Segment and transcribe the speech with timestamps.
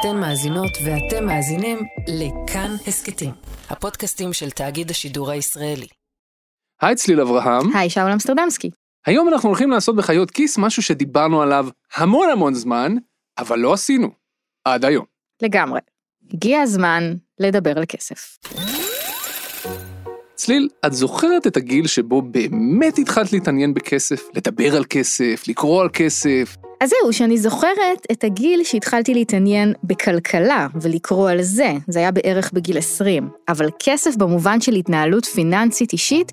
[0.00, 3.30] אתן מאזינות ואתם מאזינים לכאן הסכתים,
[3.70, 5.86] הפודקאסטים של תאגיד השידור הישראלי.
[6.80, 7.76] היי צליל אברהם.
[7.76, 8.70] היי, שאול אמסטרדמסקי.
[9.06, 12.94] היום אנחנו הולכים לעשות בחיות כיס משהו שדיברנו עליו המון המון זמן,
[13.38, 14.08] אבל לא עשינו.
[14.64, 15.04] עד היום.
[15.42, 15.80] לגמרי.
[16.32, 18.38] הגיע הזמן לדבר על כסף.
[20.48, 25.88] צליל, את זוכרת את הגיל שבו באמת התחלת להתעניין בכסף, לדבר על כסף, לקרוא על
[25.92, 26.56] כסף?
[26.80, 32.52] אז זהו, שאני זוכרת את הגיל שהתחלתי להתעניין בכלכלה ולקרוא על זה, זה היה בערך
[32.52, 33.28] בגיל 20.
[33.48, 36.32] אבל כסף במובן של התנהלות פיננסית אישית,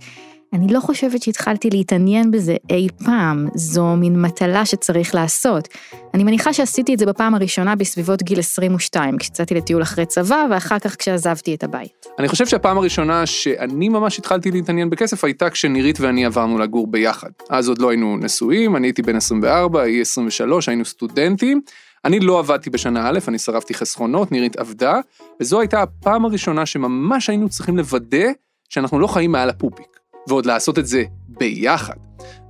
[0.53, 5.67] אני לא חושבת שהתחלתי להתעניין בזה אי פעם, זו מין מטלה שצריך לעשות.
[6.13, 10.79] אני מניחה שעשיתי את זה בפעם הראשונה בסביבות גיל 22, כשיצאתי לטיול אחרי צבא, ואחר
[10.79, 12.05] כך כשעזבתי את הבית.
[12.19, 17.29] אני חושב שהפעם הראשונה שאני ממש התחלתי להתעניין בכסף הייתה כשנירית ואני עברנו לגור ביחד.
[17.49, 21.61] אז עוד לא היינו נשואים, אני הייתי בן 24, היא 23, היינו סטודנטים.
[22.05, 24.99] אני לא עבדתי בשנה א', אני שרפתי חסכונות, נירית עבדה,
[25.39, 28.27] וזו הייתה הפעם הראשונה שממש היינו צריכים לוודא
[28.69, 29.94] שאנחנו לא חיים מעל הפופיק.
[30.27, 31.95] ועוד לעשות את זה ביחד.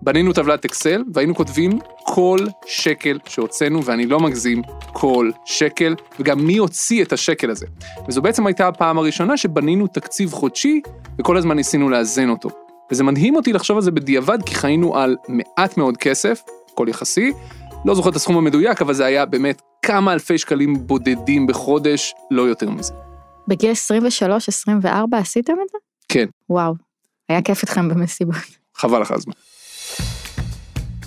[0.01, 4.61] בנינו טבלת אקסל והיינו כותבים כל שקל שהוצאנו, ואני לא מגזים,
[4.93, 7.65] כל שקל, וגם מי הוציא את השקל הזה.
[8.07, 10.81] וזו בעצם הייתה הפעם הראשונה שבנינו תקציב חודשי,
[11.19, 12.49] וכל הזמן ניסינו לאזן אותו.
[12.91, 16.41] וזה מדהים אותי לחשוב על זה בדיעבד, כי חיינו על מעט מאוד כסף,
[16.73, 17.31] הכל יחסי,
[17.85, 22.41] לא זוכר את הסכום המדויק, אבל זה היה באמת כמה אלפי שקלים בודדים בחודש, לא
[22.41, 22.93] יותר מזה.
[23.47, 23.71] בגיל
[24.81, 25.77] 23-24 עשיתם את זה?
[26.09, 26.25] כן.
[26.49, 26.73] וואו,
[27.29, 28.35] היה כיף איתכם במסיבות.
[28.75, 29.33] חבל לך הזמן.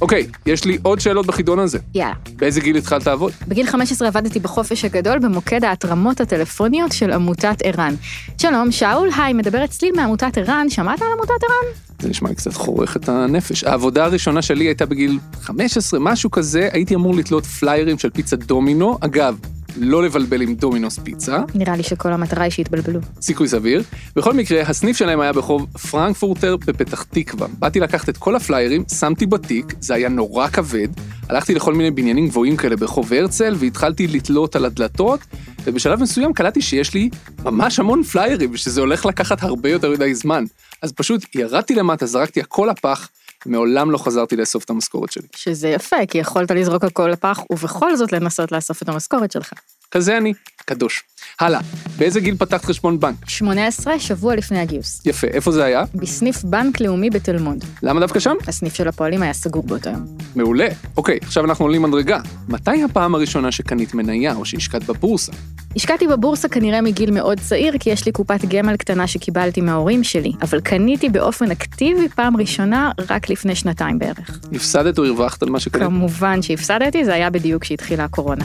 [0.00, 1.78] אוקיי, יש לי עוד שאלות בחידון הזה.
[1.94, 2.14] יאללה.
[2.36, 3.32] באיזה גיל התחלת לעבוד?
[3.48, 7.94] בגיל 15 עבדתי בחופש הגדול במוקד ההתרמות הטלפוניות של עמותת ער"ן.
[8.38, 11.87] שלום, שאול, היי, מדברת צליל מעמותת ער"ן, שמעת על עמותת ער"ן?
[12.02, 13.64] זה נשמע לי קצת חורך את הנפש.
[13.64, 18.98] העבודה הראשונה שלי הייתה בגיל 15, משהו כזה, הייתי אמור לתלות פליירים של פיצה דומינו.
[19.00, 19.38] אגב,
[19.76, 21.38] לא לבלבל עם דומינוס פיצה.
[21.54, 23.00] נראה לי שכל המטרה היא שיתבלבלו.
[23.20, 23.82] סיכוי סביר.
[24.16, 27.46] בכל מקרה, הסניף שלהם היה ברחוב פרנקפורטר בפתח תקווה.
[27.58, 30.88] באתי לקחת את כל הפליירים, שמתי בתיק, זה היה נורא כבד.
[31.28, 35.20] הלכתי לכל מיני בניינים גבוהים כאלה ברחוב הרצל, והתחלתי לתלות על הדלתות,
[35.64, 37.10] ובשלב מסוים קלטתי שיש לי
[37.42, 40.44] ממש המון פליירים, ושזה הולך לקחת הרבה יותר מדי זמן.
[40.82, 43.08] אז פשוט ירדתי למטה, זרקתי הכל לפח,
[43.46, 45.26] מעולם לא חזרתי לאסוף את המשכורת שלי.
[45.36, 49.52] שזה יפה, כי יכולת לזרוק הכל לפח, ובכל זאת לנסות לאסוף את המשכורת שלך.
[49.90, 50.32] כזה אני,
[50.64, 51.02] קדוש.
[51.40, 51.60] הלאה,
[51.98, 53.14] באיזה גיל פתחת חשבון בנק?
[53.28, 55.02] 18, שבוע לפני הגיוס.
[55.06, 55.84] יפה, איפה זה היה?
[55.94, 57.64] בסניף בנק לאומי בתל מונד.
[57.82, 58.36] למה דווקא שם?
[58.46, 60.18] הסניף של הפועלים היה סגור באותו יום.
[60.36, 60.68] מעולה.
[60.96, 62.20] אוקיי, עכשיו אנחנו עולים מדרגה.
[62.48, 65.32] מתי הפעם הראשונה שקנית מניה או שהשקעת בבורסה?
[65.76, 70.32] השקעתי בבורסה כנראה מגיל מאוד צעיר, כי יש לי קופת גמל קטנה שקיבלתי מההורים שלי,
[70.42, 74.40] אבל קניתי באופן אקטיבי פעם ראשונה רק לפני שנתיים בערך.
[74.52, 75.84] הפסדת או הרווחת על מה שקנית?
[75.84, 78.44] כמובן שהפסדתי, זה היה בדיוק כשהתחילה הקורונה.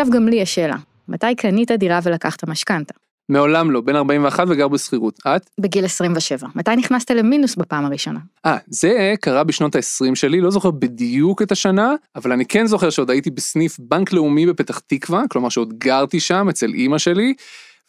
[0.00, 0.76] עכשיו גם לי יש שאלה,
[1.08, 2.94] מתי קנית דירה ולקחת משכנתה?
[3.28, 5.18] מעולם לא, בן 41 וגר בשכירות.
[5.26, 5.50] את?
[5.60, 6.48] בגיל 27.
[6.54, 8.20] מתי נכנסת למינוס בפעם הראשונה?
[8.46, 12.90] אה, זה קרה בשנות ה-20 שלי, לא זוכר בדיוק את השנה, אבל אני כן זוכר
[12.90, 17.34] שעוד הייתי בסניף בנק לאומי בפתח תקווה, כלומר שעוד גרתי שם אצל אימא שלי,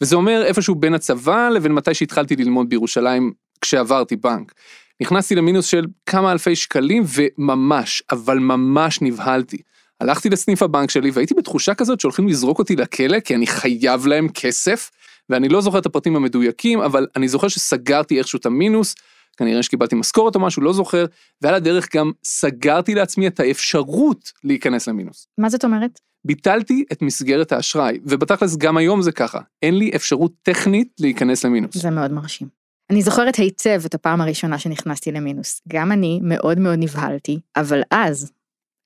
[0.00, 4.52] וזה אומר איפשהו בין הצבא לבין מתי שהתחלתי ללמוד בירושלים כשעברתי בנק.
[5.00, 9.58] נכנסתי למינוס של כמה אלפי שקלים וממש, אבל ממש נבהלתי.
[10.02, 14.28] הלכתי לסניף הבנק שלי והייתי בתחושה כזאת שהולכים לזרוק אותי לכלא כי אני חייב להם
[14.28, 14.90] כסף,
[15.28, 18.94] ואני לא זוכר את הפרטים המדויקים, אבל אני זוכר שסגרתי איכשהו את המינוס,
[19.36, 21.04] כנראה שקיבלתי משכורת או משהו, לא זוכר,
[21.42, 25.26] ועל הדרך גם סגרתי לעצמי את האפשרות להיכנס למינוס.
[25.38, 26.00] מה זאת אומרת?
[26.24, 31.76] ביטלתי את מסגרת האשראי, ובתכלס גם היום זה ככה, אין לי אפשרות טכנית להיכנס למינוס.
[31.76, 32.48] זה מאוד מרשים.
[32.90, 35.62] אני זוכרת היטב את הפעם הראשונה שנכנסתי למינוס.
[35.68, 38.32] גם אני מאוד מאוד נבהלתי, אבל אז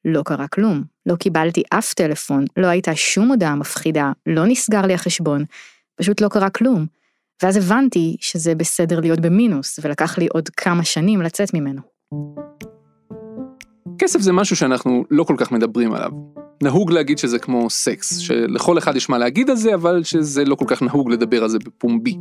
[0.05, 0.95] לא קרה כלום.
[1.06, 5.44] לא קיבלתי אף טלפון, לא הייתה שום הודעה מפחידה, לא נסגר לי החשבון,
[5.97, 6.87] פשוט לא קרה כלום.
[7.43, 11.81] ואז הבנתי שזה בסדר להיות במינוס, ולקח לי עוד כמה שנים לצאת ממנו.
[13.99, 16.11] כסף זה משהו שאנחנו לא כל כך מדברים עליו.
[16.62, 20.55] נהוג להגיד שזה כמו סקס, שלכל אחד יש מה להגיד על זה, אבל שזה לא
[20.55, 22.17] כל כך נהוג לדבר על זה בפומבי.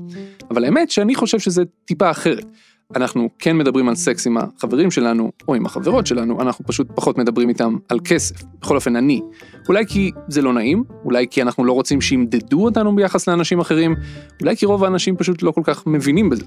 [0.52, 2.46] אבל האמת שאני חושב שזה טיפה אחרת.
[2.96, 7.18] אנחנו כן מדברים על סקס עם החברים שלנו, או עם החברות שלנו, אנחנו פשוט פחות
[7.18, 8.36] מדברים איתם על כסף.
[8.62, 9.22] בכל אופן, אני.
[9.68, 13.96] אולי כי זה לא נעים, אולי כי אנחנו לא רוצים שימדדו אותנו ביחס לאנשים אחרים,
[14.42, 16.46] אולי כי רוב האנשים פשוט לא כל כך מבינים בזה.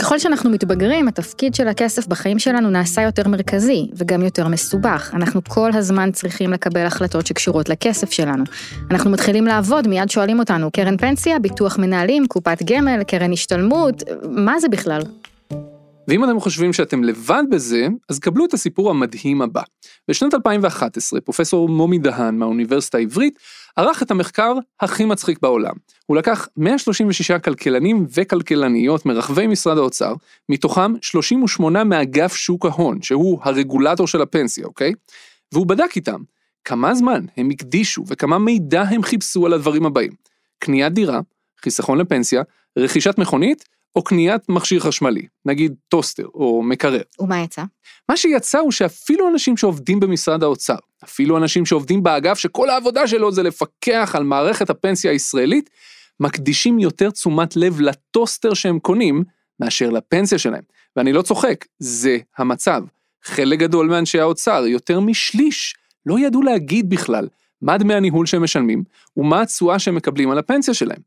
[0.00, 5.10] ככל שאנחנו מתבגרים, התפקיד של הכסף בחיים שלנו נעשה יותר מרכזי וגם יותר מסובך.
[5.14, 8.44] אנחנו כל הזמן צריכים לקבל החלטות שקשורות לכסף שלנו.
[8.90, 14.60] אנחנו מתחילים לעבוד, מיד שואלים אותנו, קרן פנסיה, ביטוח מנהלים, קופת גמל, קרן השתלמות, מה
[14.60, 15.00] זה בכלל?
[16.08, 19.62] ואם אתם חושבים שאתם לבד בזה, אז קבלו את הסיפור המדהים הבא.
[20.08, 23.38] בשנת 2011, פרופסור מומי דהן מהאוניברסיטה העברית
[23.76, 25.74] ערך את המחקר הכי מצחיק בעולם.
[26.06, 30.14] הוא לקח 136 כלכלנים וכלכלניות מרחבי משרד האוצר,
[30.48, 34.92] מתוכם 38 מאגף שוק ההון, שהוא הרגולטור של הפנסיה, אוקיי?
[35.52, 36.20] והוא בדק איתם
[36.64, 40.12] כמה זמן הם הקדישו וכמה מידע הם חיפשו על הדברים הבאים.
[40.58, 41.20] קניית דירה,
[41.62, 42.42] חיסכון לפנסיה,
[42.78, 43.64] רכישת מכונית
[43.96, 47.02] או קניית מכשיר חשמלי, נגיד טוסטר או מקרר.
[47.20, 47.62] ומה יצא?
[48.08, 53.32] מה שיצא הוא שאפילו אנשים שעובדים במשרד האוצר, אפילו אנשים שעובדים באגף שכל העבודה שלו
[53.32, 55.70] זה לפקח על מערכת הפנסיה הישראלית,
[56.20, 59.24] מקדישים יותר תשומת לב לטוסטר שהם קונים
[59.60, 60.62] מאשר לפנסיה שלהם.
[60.96, 62.82] ואני לא צוחק, זה המצב.
[63.24, 65.74] חלק גדול מאנשי האוצר, יותר משליש,
[66.06, 67.28] לא ידעו להגיד בכלל
[67.62, 68.84] מה דמי הניהול שהם משלמים
[69.16, 71.00] ומה התשואה שהם מקבלים על הפנסיה שלהם.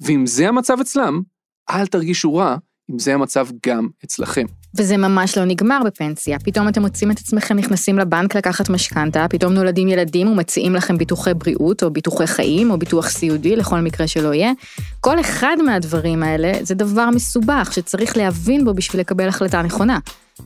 [0.00, 1.22] ואם זה המצב אצלם,
[1.70, 2.56] אל תרגישו רע
[2.90, 4.44] אם זה המצב גם אצלכם.
[4.78, 6.38] וזה ממש לא נגמר בפנסיה.
[6.38, 11.34] פתאום אתם מוצאים את עצמכם נכנסים לבנק לקחת משכנתה, פתאום נולדים ילדים ומציעים לכם ביטוחי
[11.34, 14.52] בריאות, או ביטוחי חיים, או ביטוח סיעודי, לכל מקרה שלא יהיה.
[15.00, 19.98] כל אחד מהדברים האלה זה דבר מסובך שצריך להבין בו בשביל לקבל החלטה נכונה.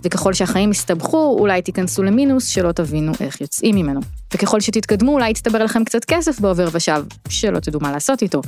[0.04, 4.00] וככל שהחיים יסתבכו, אולי תיכנסו למינוס שלא תבינו איך יוצאים ממנו.
[4.34, 8.42] וככל שתתקדמו, אולי יצטבר לכם קצת כסף בעובר ושב, שלא תדעו מה לעשות איתו.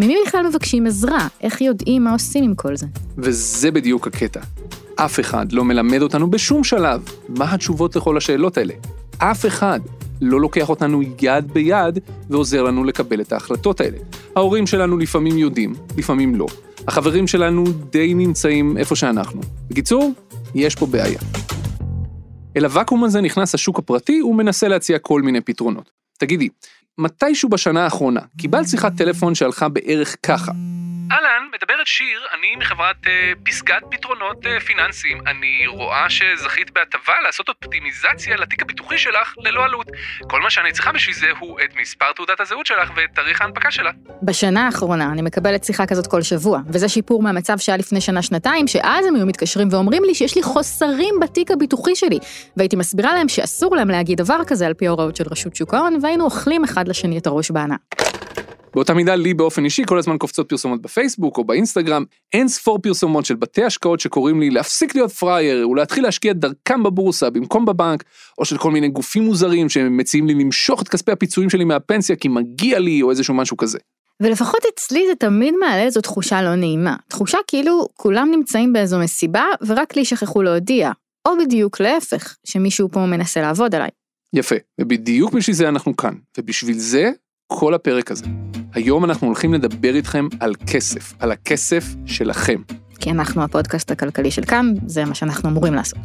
[0.00, 1.28] ממי בכלל מבקשים עזרה?
[1.40, 2.86] איך יודעים מה עושים עם כל זה?
[3.18, 4.40] וזה בדיוק הקטע.
[4.96, 8.74] אף אחד לא מלמד אותנו בשום שלב מה התשובות לכל השאלות האלה.
[9.18, 9.80] אף אחד
[10.20, 11.98] לא לוקח אותנו יד ביד
[12.30, 13.98] ועוזר לנו לקבל את ההחלטות האלה.
[14.36, 16.46] ההורים שלנו לפעמים יודעים, לפעמים לא.
[16.88, 19.40] החברים שלנו די נמצאים איפה שאנחנו.
[19.70, 20.12] בקיצור,
[20.54, 21.18] יש פה בעיה.
[22.56, 25.90] אל הוואקום הזה נכנס השוק הפרטי ומנסה להציע כל מיני פתרונות.
[26.18, 26.48] תגידי,
[27.00, 30.52] מתישהו בשנה האחרונה קיבלת שיחת טלפון שהלכה בערך ככה.
[31.10, 35.18] אהלן, מדברת שיר, אני מחברת אה, פסגת פתרונות אה, פיננסיים.
[35.26, 39.86] אני רואה שזכית בהטבה לעשות אופטימיזציה לתיק הביטוחי שלך ללא עלות.
[40.28, 43.70] כל מה שאני צריכה בשביל זה הוא את מספר תעודת הזהות שלך ואת תאריך ההנפקה
[43.70, 43.90] שלה.
[44.22, 49.06] בשנה האחרונה אני מקבלת שיחה כזאת כל שבוע, וזה שיפור מהמצב שהיה לפני שנה-שנתיים, שאז
[49.06, 52.18] הם היו מתקשרים ואומרים לי שיש לי חוסרים בתיק הביטוחי שלי,
[52.56, 55.98] והייתי מסבירה להם שאסור להם להגיד דבר כזה על פי ההוראות של רשות שוק ההון,
[56.02, 57.76] והיינו אוכלים אחד לשני את הראש בענה.
[58.74, 63.24] באותה מידה לי באופן אישי כל הזמן קופצות פרסומות בפייסבוק או באינסטגרם, אין ספור פרסומות
[63.24, 68.04] של בתי השקעות שקוראים לי להפסיק להיות פראייר ולהתחיל להשקיע דרכם בבורסה במקום בבנק,
[68.38, 72.28] או של כל מיני גופים מוזרים שמציעים לי למשוך את כספי הפיצויים שלי מהפנסיה כי
[72.28, 73.78] מגיע לי או איזשהו משהו כזה.
[74.22, 76.96] ולפחות אצלי זה תמיד מעלה איזו תחושה לא נעימה.
[77.08, 80.90] תחושה כאילו כולם נמצאים באיזו מסיבה ורק לי שכחו להודיע.
[81.28, 83.90] או בדיוק להפך, שמישהו פה מנסה לעבוד עליי.
[84.34, 87.10] יפה, ובדיוק בשביל זה אנחנו כאן, ובשביל זה
[87.46, 88.24] כל הפרק הזה.
[88.74, 92.60] היום אנחנו הולכים לדבר איתכם על כסף, על הכסף שלכם.
[93.00, 95.98] כי אנחנו הפודקאסט הכלכלי של כאן, זה מה שאנחנו אמורים לעשות.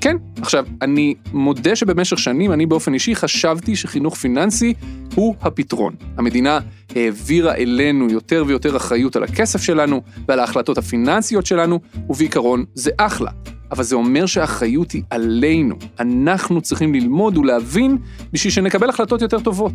[0.00, 4.74] כן, עכשיו, אני מודה שבמשך שנים אני באופן אישי חשבתי שחינוך פיננסי
[5.14, 5.94] הוא הפתרון.
[6.16, 6.58] המדינה
[6.96, 13.30] העבירה אלינו יותר ויותר אחריות על הכסף שלנו ועל ההחלטות הפיננסיות שלנו, ובעיקרון זה אחלה.
[13.70, 15.74] אבל זה אומר שהאחריות היא עלינו.
[16.00, 17.98] אנחנו צריכים ללמוד ולהבין
[18.32, 19.72] בשביל שנקבל החלטות יותר טובות.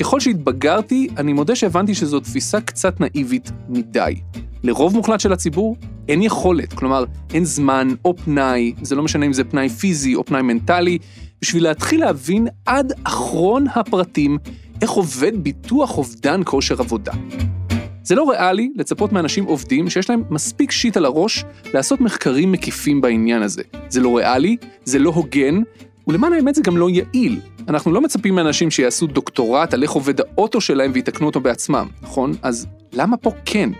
[0.00, 4.14] ככל שהתבגרתי, אני מודה שהבנתי שזו תפיסה קצת נאיבית מדי.
[4.62, 5.76] לרוב מוחלט של הציבור
[6.08, 7.04] אין יכולת, כלומר,
[7.34, 10.98] אין זמן או פנאי, זה לא משנה אם זה פנאי פיזי או פנאי מנטלי,
[11.42, 14.38] בשביל להתחיל להבין עד אחרון הפרטים
[14.82, 17.12] איך עובד ביטוח אובדן כושר עבודה.
[18.02, 23.00] זה לא ריאלי לצפות מאנשים עובדים שיש להם מספיק שיט על הראש לעשות מחקרים מקיפים
[23.00, 23.62] בעניין הזה.
[23.88, 25.62] זה לא ריאלי, זה לא הוגן,
[26.08, 27.40] ולמען האמת זה גם לא יעיל.
[27.68, 32.32] אנחנו לא מצפים מאנשים שיעשו דוקטורט על איך עובד האוטו שלהם ויתקנו אותו בעצמם, נכון?
[32.42, 33.70] אז למה פה כן?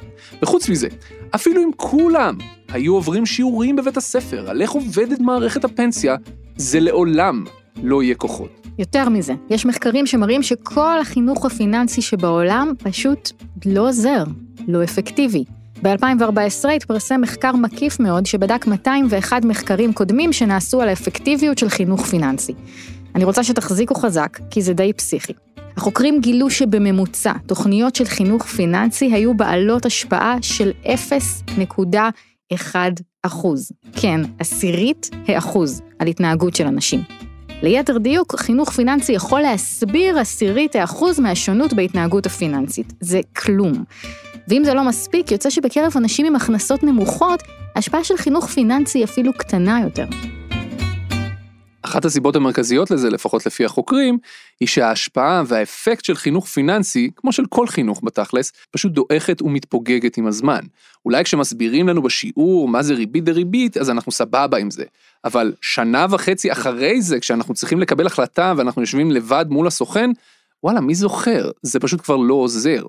[0.43, 0.89] וחוץ מזה,
[1.35, 2.35] אפילו אם כולם
[2.69, 6.17] היו עוברים שיעורים בבית הספר על איך עובדת מערכת הפנסיה,
[6.57, 7.45] זה לעולם
[7.83, 8.67] לא יהיה כוחות.
[8.79, 13.31] יותר מזה, יש מחקרים שמראים שכל החינוך הפיננסי שבעולם פשוט
[13.67, 14.25] לא עוזר,
[14.69, 15.45] לא אפקטיבי.
[15.83, 22.55] ב-2014 התפרסם מחקר מקיף מאוד שבדק 201 מחקרים קודמים שנעשו על האפקטיביות של חינוך פיננסי.
[23.15, 25.33] אני רוצה שתחזיקו חזק, כי זה די פסיכי.
[25.77, 30.71] החוקרים גילו שבממוצע, תוכניות של חינוך פיננסי היו בעלות השפעה של
[32.53, 32.77] 0.1
[33.23, 33.73] אחוז.
[33.93, 37.03] כן, עשירית האחוז על התנהגות של אנשים.
[37.63, 42.93] ליתר דיוק, חינוך פיננסי יכול להסביר עשירית האחוז מהשונות בהתנהגות הפיננסית.
[43.01, 43.85] זה כלום.
[44.49, 47.43] ואם זה לא מספיק, יוצא שבקרב אנשים עם הכנסות נמוכות,
[47.75, 50.07] ההשפעה של חינוך פיננסי אפילו קטנה יותר.
[51.83, 54.19] אחת הסיבות המרכזיות לזה, לפחות לפי החוקרים,
[54.61, 60.27] היא שההשפעה והאפקט של חינוך פיננסי, כמו של כל חינוך בתכלס, פשוט דועכת ומתפוגגת עם
[60.27, 60.61] הזמן.
[61.05, 64.85] אולי כשמסבירים לנו בשיעור מה זה ריבית דריבית, אז אנחנו סבבה עם זה.
[65.25, 70.11] אבל שנה וחצי אחרי זה, כשאנחנו צריכים לקבל החלטה ואנחנו יושבים לבד מול הסוכן,
[70.63, 71.51] וואלה, מי זוכר?
[71.63, 72.83] זה פשוט כבר לא עוזר.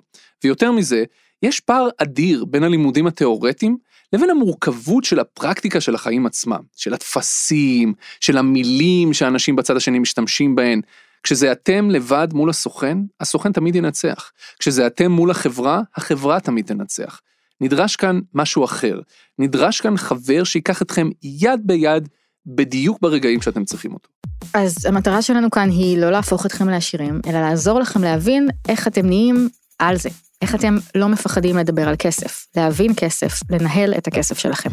[0.44, 1.04] ויותר מזה,
[1.44, 3.77] יש פער אדיר בין הלימודים התיאורטיים
[4.13, 10.56] לבין המורכבות של הפרקטיקה של החיים עצמם, של הטפסים, של המילים שאנשים בצד השני משתמשים
[10.56, 10.82] בהן.
[11.24, 14.32] כשזה אתם לבד מול הסוכן, הסוכן תמיד ינצח.
[14.60, 17.22] כשזה אתם מול החברה, החברה תמיד תנצח.
[17.62, 19.00] נדרש כאן משהו אחר.
[19.39, 22.10] נדרש כאן חבר שיקח אתכם יד ביד
[22.46, 24.10] בדיוק ברגעים שאתם צריכים אותו.
[24.54, 29.06] אז המטרה שלנו כאן היא לא להפוך אתכם לעשירים, אלא לעזור לכם להבין איך אתם
[29.06, 29.50] נהיים
[29.80, 30.10] על זה.
[30.42, 34.70] איך אתם לא מפחדים לדבר על כסף, להבין כסף, לנהל את הכסף שלכם.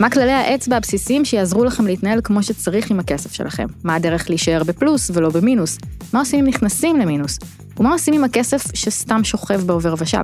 [0.00, 3.66] מה כללי האצבע הבסיסיים שיעזרו לכם להתנהל כמו שצריך עם הכסף שלכם?
[3.84, 5.78] מה הדרך להישאר בפלוס ולא במינוס?
[6.12, 7.38] מה עושים אם נכנסים למינוס?
[7.78, 10.22] ומה עושים עם הכסף שסתם שוכב בעובר ושב?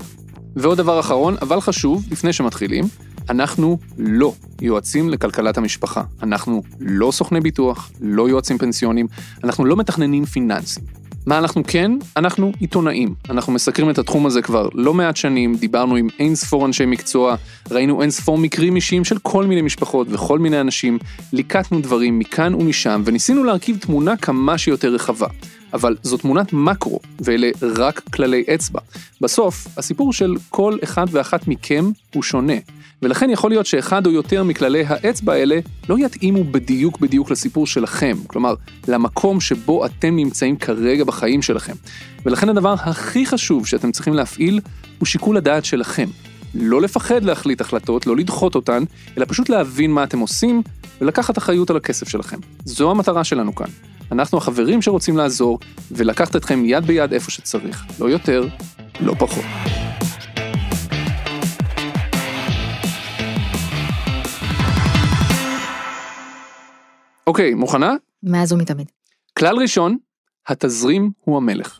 [0.56, 2.84] ועוד דבר אחרון, אבל חשוב, לפני שמתחילים,
[3.30, 6.02] אנחנו לא יועצים לכלכלת המשפחה.
[6.22, 9.06] אנחנו לא סוכני ביטוח, לא יועצים פנסיונים,
[9.44, 11.05] אנחנו לא מתכננים פיננסים.
[11.26, 11.92] מה אנחנו כן?
[12.16, 13.14] אנחנו עיתונאים.
[13.30, 17.36] אנחנו מסקרים את התחום הזה כבר לא מעט שנים, דיברנו עם אין ספור אנשי מקצוע,
[17.70, 20.98] ראינו אין ספור מקרים אישיים של כל מיני משפחות וכל מיני אנשים,
[21.32, 25.26] ליקטנו דברים מכאן ומשם וניסינו להרכיב תמונה כמה שיותר רחבה.
[25.72, 28.80] אבל זו תמונת מקרו, ואלה רק כללי אצבע.
[29.20, 32.56] בסוף, הסיפור של כל אחד ואחת מכם הוא שונה.
[33.02, 38.16] ולכן יכול להיות שאחד או יותר מכללי האצבע האלה לא יתאימו בדיוק בדיוק לסיפור שלכם,
[38.26, 38.54] כלומר,
[38.88, 41.72] למקום שבו אתם נמצאים כרגע בחיים שלכם.
[42.26, 44.60] ולכן הדבר הכי חשוב שאתם צריכים להפעיל
[44.98, 46.08] הוא שיקול הדעת שלכם.
[46.54, 48.82] לא לפחד להחליט החלטות, לא לדחות אותן,
[49.18, 50.62] אלא פשוט להבין מה אתם עושים
[51.00, 52.36] ולקחת אחריות על הכסף שלכם.
[52.64, 53.66] זו המטרה שלנו כאן.
[54.12, 55.58] אנחנו החברים שרוצים לעזור
[55.90, 57.84] ולקחת אתכם יד ביד איפה שצריך.
[58.00, 58.48] לא יותר,
[59.00, 59.44] לא פחות.
[67.26, 67.94] אוקיי, מוכנה?
[68.22, 68.90] מאז ומתמיד.
[69.38, 69.96] כלל ראשון,
[70.48, 71.78] התזרים הוא המלך.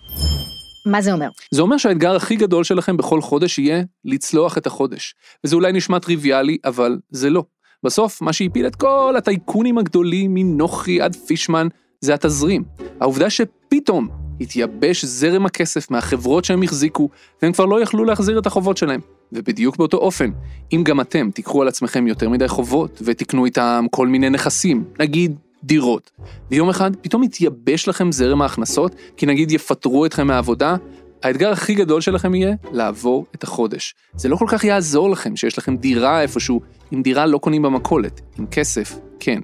[0.87, 1.29] מה זה אומר?
[1.51, 5.15] זה אומר שהאתגר הכי גדול שלכם בכל חודש יהיה לצלוח את החודש.
[5.45, 7.45] וזה אולי נשמע טריוויאלי, אבל זה לא.
[7.83, 11.69] בסוף, מה שהפיל את כל הטייקונים הגדולים מנוחי עד פישמן,
[12.01, 12.65] זה התזרים.
[13.01, 14.09] העובדה שפתאום
[14.41, 17.09] התייבש זרם הכסף מהחברות שהם החזיקו,
[17.43, 19.01] והם כבר לא יכלו להחזיר את החובות שלהם.
[19.33, 20.31] ובדיוק באותו אופן,
[20.73, 25.37] אם גם אתם תיקחו על עצמכם יותר מדי חובות, ותקנו איתם כל מיני נכסים, נגיד
[25.65, 26.11] דירות,
[26.51, 30.77] ויום אחד פתאום יתייבש לכם זרם ההכנסות, כי נגיד יפטרו אתכם מהעבודה,
[31.23, 33.95] האתגר הכי גדול שלכם יהיה לעבור את החודש.
[34.17, 38.21] זה לא כל כך יעזור לכם שיש לכם דירה איפשהו, עם דירה לא קונים במכולת,
[38.39, 39.41] עם כסף, כן.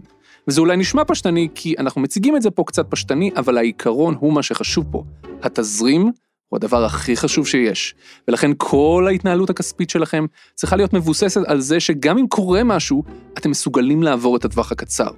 [0.48, 4.32] וזה אולי נשמע פשטני, כי אנחנו מציגים את זה פה קצת פשטני, אבל העיקרון הוא
[4.32, 5.04] מה שחשוב פה.
[5.42, 6.12] התזרים
[6.52, 7.94] הוא הדבר הכי חשוב שיש.
[8.28, 13.02] ולכן כל ההתנהלות הכספית שלכם צריכה להיות מבוססת על זה שגם אם קורה משהו,
[13.38, 15.09] אתם מסוגלים לעבור את הטווח הקצר.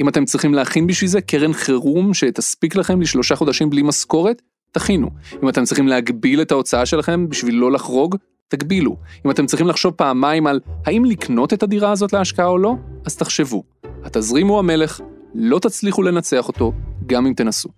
[0.00, 4.42] אם אתם צריכים להכין בשביל זה קרן חירום שתספיק לכם לשלושה חודשים בלי משכורת,
[4.72, 5.10] תכינו.
[5.42, 8.16] אם אתם צריכים להגביל את ההוצאה שלכם בשביל לא לחרוג,
[8.48, 8.96] תגבילו.
[9.26, 12.74] אם אתם צריכים לחשוב פעמיים על האם לקנות את הדירה הזאת להשקעה או לא,
[13.06, 13.62] אז תחשבו.
[14.04, 15.00] התזרים הוא המלך,
[15.34, 16.72] לא תצליחו לנצח אותו,
[17.06, 17.68] גם אם תנסו.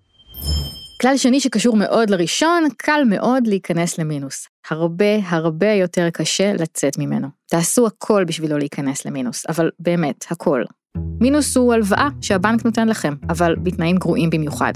[1.02, 4.48] כלל שני שקשור מאוד לראשון, קל מאוד להיכנס למינוס.
[4.70, 7.28] הרבה הרבה יותר קשה לצאת ממנו.
[7.46, 10.62] תעשו הכל בשביל לא להיכנס למינוס, אבל באמת, הכל.
[11.20, 14.72] מינוס הוא הלוואה שהבנק נותן לכם, אבל בתנאים גרועים במיוחד.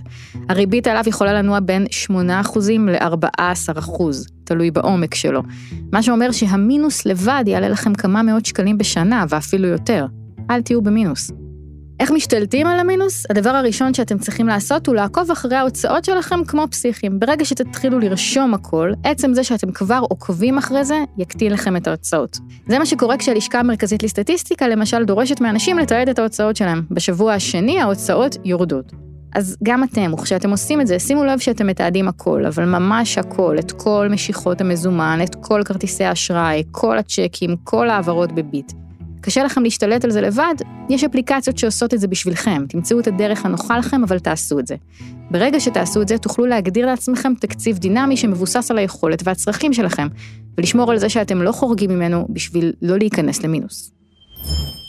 [0.48, 2.12] הריבית עליו יכולה לנוע בין 8%
[2.86, 4.02] ל-14%,
[4.44, 5.42] תלוי בעומק שלו.
[5.92, 10.06] מה שאומר שהמינוס לבד יעלה לכם כמה מאות שקלים בשנה, ואפילו יותר.
[10.50, 11.30] אל תהיו במינוס.
[12.00, 13.26] איך משתלטים על המינוס?
[13.30, 17.20] הדבר הראשון שאתם צריכים לעשות הוא לעקוב אחרי ההוצאות שלכם כמו פסיכים.
[17.20, 22.38] ברגע שתתחילו לרשום הכל, עצם זה שאתם כבר עוקבים אחרי זה, יקטין לכם את ההוצאות.
[22.68, 26.82] זה מה שקורה כשהלשכה המרכזית לסטטיסטיקה למשל דורשת מאנשים לתעד את ההוצאות שלהם.
[26.90, 28.92] בשבוע השני ההוצאות יורדות.
[29.34, 33.58] אז גם אתם, וכשאתם עושים את זה, שימו לב שאתם מתעדים הכל, אבל ממש הכל,
[33.58, 38.72] את כל משיכות המזומן, את כל כרטיסי האשראי, כל הצ'קים, כל העברות בביט.
[39.26, 40.54] קשה לכם להשתלט על זה לבד,
[40.90, 42.64] יש אפליקציות שעושות את זה בשבילכם.
[42.68, 44.74] תמצאו את הדרך הנוחה לכם, אבל תעשו את זה.
[45.30, 50.08] ברגע שתעשו את זה, תוכלו להגדיר לעצמכם תקציב דינמי שמבוסס על היכולת והצרכים שלכם,
[50.58, 53.92] ולשמור על זה שאתם לא חורגים ממנו בשביל לא להיכנס למינוס.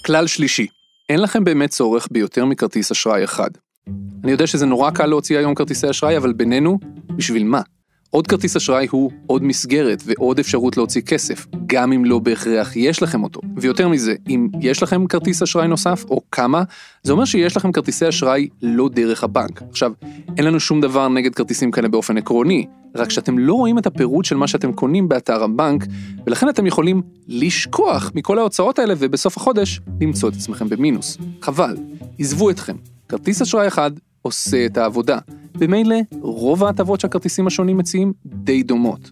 [0.05, 0.67] כלל שלישי,
[1.09, 3.49] אין לכם באמת צורך ביותר מכרטיס אשראי אחד.
[4.23, 6.79] אני יודע שזה נורא קל להוציא היום כרטיסי אשראי, אבל בינינו,
[7.15, 7.61] בשביל מה?
[8.09, 13.03] עוד כרטיס אשראי הוא עוד מסגרת ועוד אפשרות להוציא כסף, גם אם לא בהכרח יש
[13.03, 13.41] לכם אותו.
[13.57, 16.63] ויותר מזה, אם יש לכם כרטיס אשראי נוסף, או כמה,
[17.03, 19.61] זה אומר שיש לכם כרטיסי אשראי לא דרך הבנק.
[19.69, 19.91] עכשיו,
[20.37, 24.25] אין לנו שום דבר נגד כרטיסים כאלה באופן עקרוני, רק שאתם לא רואים את הפירוט
[24.25, 25.85] של מה שאתם קונים באתר הבנק,
[26.27, 31.17] ולכן אתם יכולים לשכוח מכל ההוצאות האלה, ובסוף החודש למצוא את עצמכם במינוס.
[31.41, 31.77] חבל,
[32.19, 32.75] עזבו אתכם.
[33.09, 35.17] כרטיס אשראי אחד עושה את העבודה.
[35.59, 39.09] במילא, רוב ההטבות שהכרטיסים השונים מציעים די דומות.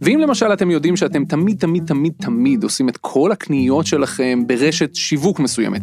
[0.00, 4.94] ואם למשל אתם יודעים שאתם תמיד תמיד תמיד תמיד עושים את כל הקניות שלכם ברשת
[4.94, 5.82] שיווק מסוימת,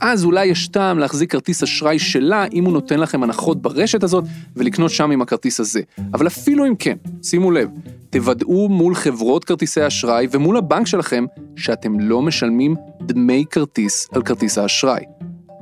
[0.00, 4.24] אז אולי יש טעם להחזיק כרטיס אשראי שלה אם הוא נותן לכם הנחות ברשת הזאת
[4.56, 5.80] ולקנות שם עם הכרטיס הזה.
[6.14, 7.68] אבל אפילו אם כן, שימו לב,
[8.10, 11.24] תוודאו מול חברות כרטיסי אשראי ומול הבנק שלכם
[11.56, 15.04] שאתם לא משלמים דמי כרטיס על כרטיס האשראי.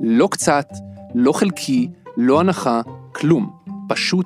[0.01, 0.67] לא קצת,
[1.15, 1.87] לא חלקי,
[2.17, 3.58] לא הנחה, כלום.
[3.89, 4.25] פשוט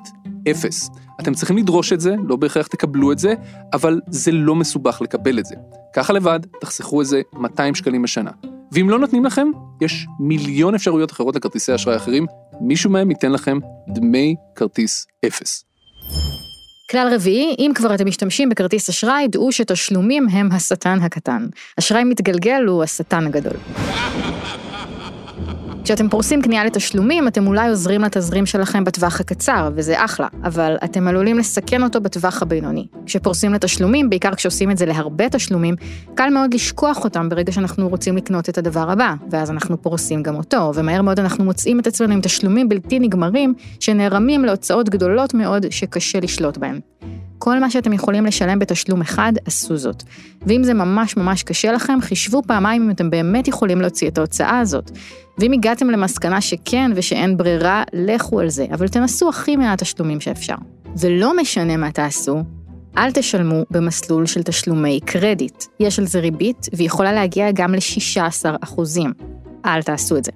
[0.50, 0.90] אפס.
[1.20, 3.34] אתם צריכים לדרוש את זה, לא בהכרח תקבלו את זה,
[3.72, 5.54] אבל זה לא מסובך לקבל את זה.
[5.94, 8.30] ככה לבד, תחסכו איזה 200 שקלים בשנה.
[8.72, 9.48] ואם לא נותנים לכם,
[9.80, 12.26] יש מיליון אפשרויות אחרות לכרטיסי אשראי אחרים,
[12.60, 15.64] מישהו מהם ייתן לכם דמי כרטיס אפס.
[16.90, 21.46] כלל רביעי, אם כבר אתם משתמשים בכרטיס אשראי, דעו שתשלומים הם השטן הקטן.
[21.78, 23.56] אשראי מתגלגל הוא השטן הגדול.
[25.84, 31.08] כשאתם פורסים קנייה לתשלומים, אתם אולי עוזרים לתזרים שלכם בטווח הקצר, וזה אחלה, אבל אתם
[31.08, 32.86] עלולים לסכן אותו בטווח הבינוני.
[33.06, 35.74] כשפורסים לתשלומים, בעיקר כשעושים את זה להרבה תשלומים,
[36.14, 40.36] קל מאוד לשכוח אותם ברגע שאנחנו רוצים לקנות את הדבר הבא, ואז אנחנו פורסים גם
[40.36, 45.66] אותו, ומהר מאוד אנחנו מוצאים את עצמנו עם תשלומים בלתי נגמרים, שנערמים להוצאות גדולות מאוד
[45.70, 46.80] שקשה לשלוט בהן.
[47.44, 50.02] כל מה שאתם יכולים לשלם בתשלום אחד, עשו זאת.
[50.46, 54.58] ואם זה ממש ממש קשה לכם, חישבו פעמיים אם אתם באמת יכולים להוציא את ההוצאה
[54.58, 54.90] הזאת.
[55.38, 60.54] ואם הגעתם למסקנה שכן ושאין ברירה, לכו על זה, אבל תנסו הכי מעט תשלומים שאפשר.
[60.96, 62.42] ולא משנה מה תעשו,
[62.98, 65.64] אל תשלמו במסלול של תשלומי קרדיט.
[65.80, 68.80] יש על זה ריבית, והיא יכולה להגיע גם ל-16%.
[69.66, 70.32] אל תעשו את זה.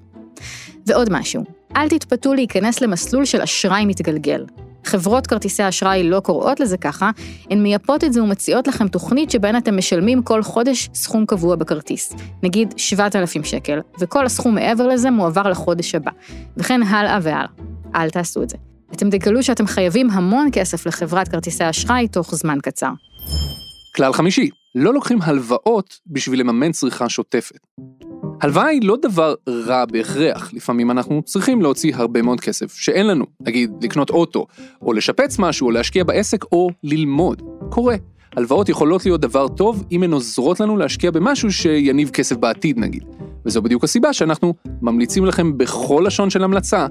[0.86, 1.44] ועוד משהו,
[1.76, 4.44] אל תתפתו להיכנס למסלול של אשראי מתגלגל.
[4.84, 7.10] חברות כרטיסי אשראי לא קוראות לזה ככה,
[7.50, 12.12] הן מייפות את זה ומציעות לכם תוכנית שבהן אתם משלמים כל חודש סכום קבוע בכרטיס.
[12.42, 16.10] נגיד 7,000 שקל, וכל הסכום מעבר לזה מועבר לחודש הבא.
[16.56, 17.46] וכן הלאה והלאה.
[17.94, 18.56] אל תעשו את זה.
[18.92, 22.90] אתם תגלו שאתם חייבים המון כסף לחברת כרטיסי אשראי תוך זמן קצר.
[23.96, 27.58] כלל חמישי, לא לוקחים הלוואות בשביל לממן צריכה שוטפת.
[28.40, 33.24] הלוואה היא לא דבר רע בהכרח, לפעמים אנחנו צריכים להוציא הרבה מאוד כסף שאין לנו,
[33.40, 34.46] נגיד לקנות אוטו,
[34.82, 37.42] או לשפץ משהו, או להשקיע בעסק, או ללמוד.
[37.70, 37.96] קורה.
[38.36, 43.04] הלוואות יכולות להיות דבר טוב אם הן עוזרות לנו להשקיע במשהו שיניב כסף בעתיד נגיד.
[43.48, 46.86] וזו בדיוק הסיבה שאנחנו ממליצים לכם בכל לשון של המלצה,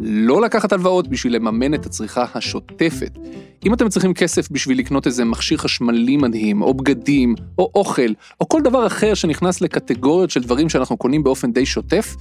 [0.00, 3.18] לא לקחת הלוואות בשביל לממן את הצריכה השוטפת.
[3.66, 8.48] אם אתם צריכים כסף בשביל לקנות איזה מכשיר חשמלי מדהים, או בגדים, או אוכל, או
[8.48, 12.16] כל דבר אחר שנכנס לקטגוריות של דברים שאנחנו קונים באופן די שוטף,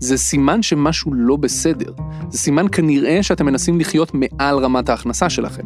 [0.00, 1.92] זה סימן שמשהו לא בסדר.
[2.30, 5.64] זה סימן כנראה שאתם מנסים לחיות מעל רמת ההכנסה שלכם.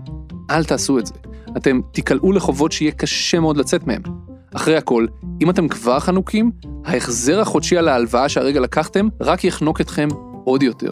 [0.50, 1.14] אל תעשו את זה.
[1.56, 4.29] אתם תיקלעו לחובות שיהיה קשה מאוד לצאת מהם.
[4.56, 5.06] אחרי הכל,
[5.42, 6.50] אם אתם כבר חנוקים,
[6.84, 10.08] ההחזר החודשי על ההלוואה שהרגע לקחתם רק יחנוק אתכם
[10.44, 10.90] עוד יותר.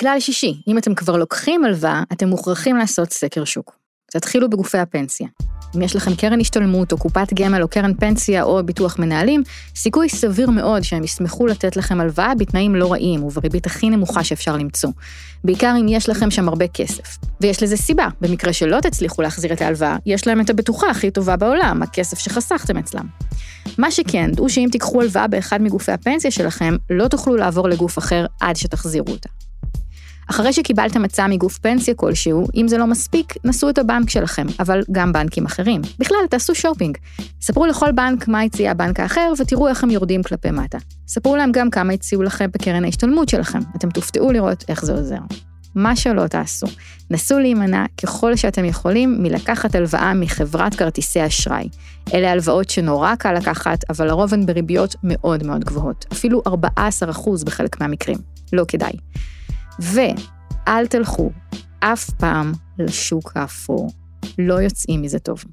[0.00, 3.87] כלל שישי, אם אתם כבר לוקחים הלוואה, אתם מוכרחים לעשות סקר שוק.
[4.10, 5.28] תתחילו בגופי הפנסיה.
[5.76, 9.42] אם יש לכם קרן השתלמות או קופת גמל או קרן פנסיה או ביטוח מנהלים,
[9.76, 14.56] סיכוי סביר מאוד שהם ישמחו לתת לכם הלוואה בתנאים לא רעים ובריבית הכי נמוכה שאפשר
[14.56, 14.90] למצוא.
[15.44, 17.18] בעיקר אם יש לכם שם הרבה כסף.
[17.40, 21.36] ויש לזה סיבה, במקרה שלא תצליחו להחזיר את ההלוואה, יש להם את הבטוחה הכי טובה
[21.36, 23.06] בעולם, הכסף שחסכתם אצלם.
[23.78, 28.26] מה שכן, דעו שאם תיקחו הלוואה באחד מגופי הפנסיה שלכם, לא תוכלו לעבור לגוף אחר
[28.40, 29.47] עד שתחזירו אותה.
[30.30, 34.82] אחרי שקיבלתם הצעה מגוף פנסיה כלשהו, אם זה לא מספיק, נסו את הבנק שלכם, אבל
[34.92, 35.80] גם בנקים אחרים.
[35.98, 36.98] בכלל, תעשו שופינג.
[37.40, 40.78] ספרו לכל בנק מה הציע הבנק האחר, ותראו איך הם יורדים כלפי מטה.
[41.06, 43.58] ספרו להם גם כמה הציעו לכם בקרן ההשתלמות שלכם.
[43.76, 45.18] אתם תופתעו לראות איך זה עוזר.
[45.74, 46.66] מה שלא תעשו,
[47.10, 51.68] נסו להימנע ככל שאתם יכולים מלקחת הלוואה מחברת כרטיסי אשראי.
[52.14, 57.80] אלה הלוואות שנורא קל לקחת, אבל לרוב הן בריביות מאוד מאוד גבוהות, אפילו 14% בחלק
[57.80, 58.18] מהמקרים.
[58.52, 58.92] לא כדאי.
[59.80, 61.30] ואל תלכו
[61.80, 63.90] אף פעם לשוק האפור.
[64.38, 65.44] לא יוצאים מזה טוב.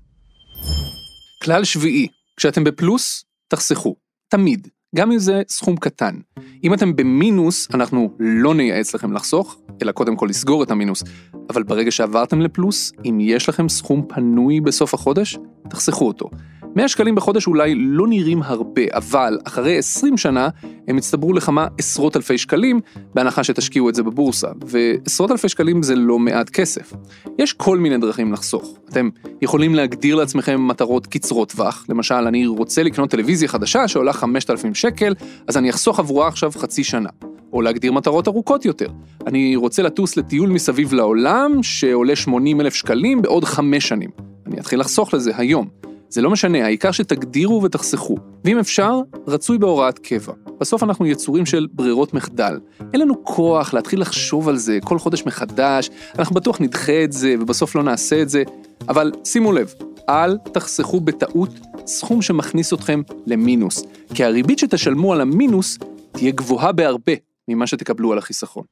[1.43, 2.07] כלל שביעי,
[2.37, 3.95] כשאתם בפלוס, תחסכו.
[4.27, 4.67] תמיד.
[4.95, 6.15] גם אם זה סכום קטן.
[6.63, 11.03] אם אתם במינוס, אנחנו לא נייעץ לכם לחסוך, אלא קודם כל לסגור את המינוס.
[11.49, 15.37] אבל ברגע שעברתם לפלוס, אם יש לכם סכום פנוי בסוף החודש,
[15.69, 16.29] תחסכו אותו.
[16.75, 20.49] 100 שקלים בחודש אולי לא נראים הרבה, אבל אחרי 20 שנה
[20.87, 22.79] הם הצטברו לכמה עשרות אלפי שקלים,
[23.13, 26.93] בהנחה שתשקיעו את זה בבורסה, ועשרות אלפי שקלים זה לא מעט כסף.
[27.39, 28.77] יש כל מיני דרכים לחסוך.
[28.89, 29.09] אתם
[29.41, 35.13] יכולים להגדיר לעצמכם מטרות קצרות טווח, למשל, אני רוצה לקנות טלוויזיה חדשה שעולה 5,000 שקל,
[35.47, 37.09] אז אני אחסוך עבורה עכשיו חצי שנה.
[37.53, 38.87] או להגדיר מטרות ארוכות יותר.
[39.27, 44.09] אני רוצה לטוס לטיול מסביב לעולם שעולה 80 אלף שקלים בעוד חמש שנים.
[44.47, 45.67] אני אתחיל לחסוך לזה היום.
[46.09, 48.17] זה לא משנה, העיקר שתגדירו ותחסכו.
[48.45, 50.33] ואם אפשר, רצוי בהוראת קבע.
[50.59, 52.59] בסוף אנחנו יצורים של ברירות מחדל.
[52.93, 55.89] אין לנו כוח להתחיל לחשוב על זה כל חודש מחדש,
[56.19, 58.43] אנחנו בטוח נדחה את זה ובסוף לא נעשה את זה,
[58.89, 59.73] אבל שימו לב,
[60.09, 61.49] אל תחסכו בטעות
[61.85, 65.77] סכום שמכניס אתכם למינוס, כי הריבית שתשלמו על המינוס
[66.11, 67.13] תהיה גבוהה בהרבה
[67.47, 68.63] ממה שתקבלו על החיסכון.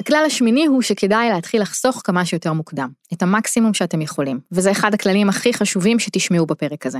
[0.00, 4.94] הכלל השמיני הוא שכדאי להתחיל לחסוך כמה שיותר מוקדם, את המקסימום שאתם יכולים, וזה אחד
[4.94, 6.98] הכללים הכי חשובים שתשמעו בפרק הזה.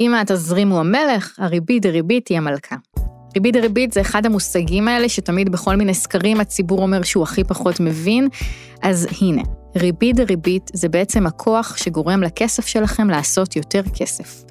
[0.00, 2.76] אם התזרים הוא המלך, הריבית דריבית היא המלכה.
[3.34, 7.80] ריבית דריבית זה אחד המושגים האלה שתמיד בכל מיני סקרים הציבור אומר שהוא הכי פחות
[7.80, 8.28] מבין,
[8.82, 9.42] אז הנה,
[9.76, 14.44] ריבית דריבית זה בעצם הכוח שגורם לכסף שלכם לעשות יותר כסף.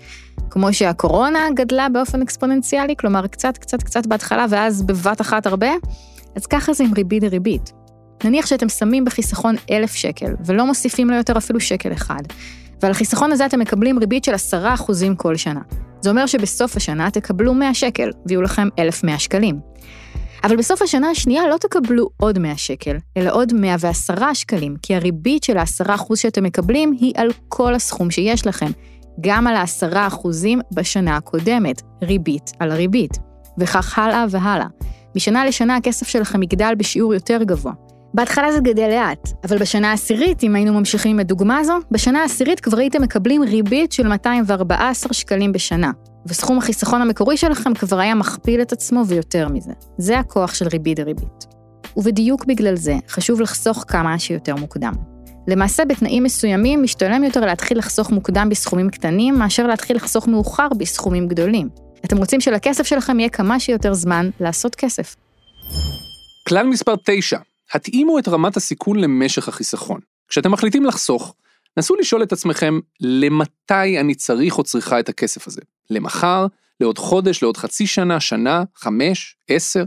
[0.49, 5.71] כמו שהקורונה גדלה באופן אקספוננציאלי, כלומר קצת קצת קצת בהתחלה ואז בבת אחת הרבה,
[6.35, 7.82] אז ככה זה עם ריבית דריבית.
[8.23, 12.21] נניח שאתם שמים בחיסכון אלף שקל, ולא מוסיפים לו יותר אפילו שקל אחד,
[12.81, 15.61] ועל החיסכון הזה אתם מקבלים ריבית של עשרה אחוזים כל שנה.
[16.01, 19.59] זה אומר שבסוף השנה תקבלו 100 שקל, ויהיו לכם 1,100 שקלים.
[20.43, 25.43] אבל בסוף השנה השנייה לא תקבלו עוד 100 שקל, אלא עוד 110 שקלים, כי הריבית
[25.43, 28.71] של ה-10% שאתם מקבלים היא על כל הסכום שיש לכם,
[29.21, 30.27] גם על ה-10%
[30.71, 33.17] בשנה הקודמת, ריבית על הריבית,
[33.57, 34.67] וכך הלאה והלאה.
[35.15, 37.73] משנה לשנה הכסף שלכם יגדל בשיעור יותר גבוה.
[38.13, 42.59] בהתחלה זה גדל לאט, אבל בשנה העשירית, אם היינו ממשיכים עם הדוגמה הזו, בשנה העשירית
[42.59, 45.91] כבר הייתם מקבלים ריבית של 214 שקלים בשנה,
[46.25, 49.71] וסכום החיסכון המקורי שלכם כבר היה מכפיל את עצמו ויותר מזה.
[49.97, 51.45] זה הכוח של ריבית דריבית.
[51.97, 54.93] ובדיוק בגלל זה חשוב לחסוך כמה שיותר מוקדם.
[55.47, 61.27] למעשה בתנאים מסוימים משתלם יותר להתחיל לחסוך מוקדם בסכומים קטנים, מאשר להתחיל לחסוך מאוחר בסכומים
[61.27, 61.69] גדולים.
[62.05, 65.15] אתם רוצים שלכסף שלכם יהיה כמה שיותר זמן לעשות כסף.
[66.47, 67.37] כלל מספר 9,
[67.73, 69.99] התאימו את רמת הסיכון למשך החיסכון.
[70.27, 71.35] כשאתם מחליטים לחסוך,
[71.77, 75.61] נסו לשאול את עצמכם למתי אני צריך או צריכה את הכסף הזה.
[75.89, 76.47] למחר,
[76.79, 79.83] לעוד חודש, לעוד חצי שנה, שנה, חמש, עשר.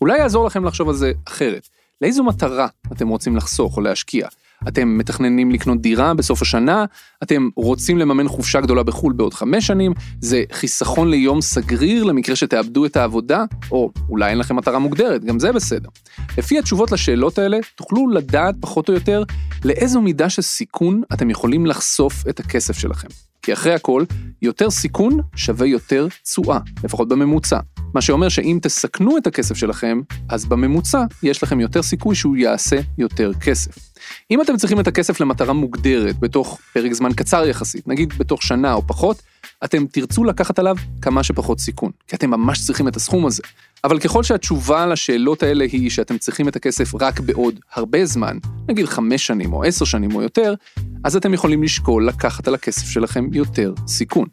[0.00, 1.68] אולי יעזור לכם לחשוב על זה אחרת.
[2.00, 4.28] לאיזו מטרה אתם רוצים לחסוך או להשקיע?
[4.68, 6.84] אתם מתכננים לקנות דירה בסוף השנה,
[7.22, 12.86] אתם רוצים לממן חופשה גדולה בחו"ל בעוד חמש שנים, זה חיסכון ליום סגריר למקרה שתאבדו
[12.86, 15.88] את העבודה, או אולי אין לכם מטרה מוגדרת, גם זה בסדר.
[16.38, 19.22] לפי התשובות לשאלות האלה, תוכלו לדעת פחות או יותר
[19.64, 23.08] לאיזו מידה של סיכון אתם יכולים לחשוף את הכסף שלכם.
[23.42, 24.04] כי אחרי הכל,
[24.42, 27.58] יותר סיכון שווה יותר תשואה, לפחות בממוצע.
[27.94, 32.76] מה שאומר שאם תסכנו את הכסף שלכם, אז בממוצע יש לכם יותר סיכוי שהוא יעשה
[32.98, 33.91] יותר כסף.
[34.30, 38.72] אם אתם צריכים את הכסף למטרה מוגדרת בתוך פרק זמן קצר יחסית, נגיד בתוך שנה
[38.72, 39.22] או פחות,
[39.64, 43.42] אתם תרצו לקחת עליו כמה שפחות סיכון, כי אתם ממש צריכים את הסכום הזה.
[43.84, 48.38] אבל ככל שהתשובה לשאלות האלה היא שאתם צריכים את הכסף רק בעוד הרבה זמן,
[48.68, 50.54] נגיד חמש שנים או עשר שנים או יותר,
[51.04, 54.26] אז אתם יכולים לשקול לקחת על הכסף שלכם יותר סיכון.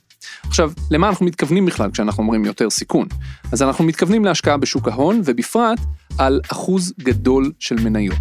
[0.47, 3.07] עכשיו, למה אנחנו מתכוונים בכלל כשאנחנו אומרים יותר סיכון?
[3.51, 5.79] אז אנחנו מתכוונים להשקעה בשוק ההון, ובפרט
[6.17, 8.17] על אחוז גדול של מניות.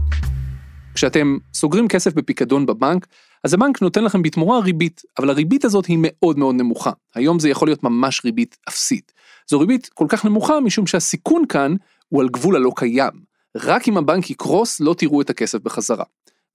[0.99, 3.07] כשאתם סוגרים כסף בפיקדון בבנק,
[3.45, 6.91] אז הבנק נותן לכם בתמורה ריבית, אבל הריבית הזאת היא מאוד מאוד נמוכה.
[7.15, 9.13] היום זה יכול להיות ממש ריבית אפסית.
[9.51, 11.75] זו ריבית כל כך נמוכה משום שהסיכון כאן
[12.09, 13.11] הוא על גבול הלא קיים.
[13.57, 16.05] רק אם הבנק יקרוס לא תראו את הכסף בחזרה.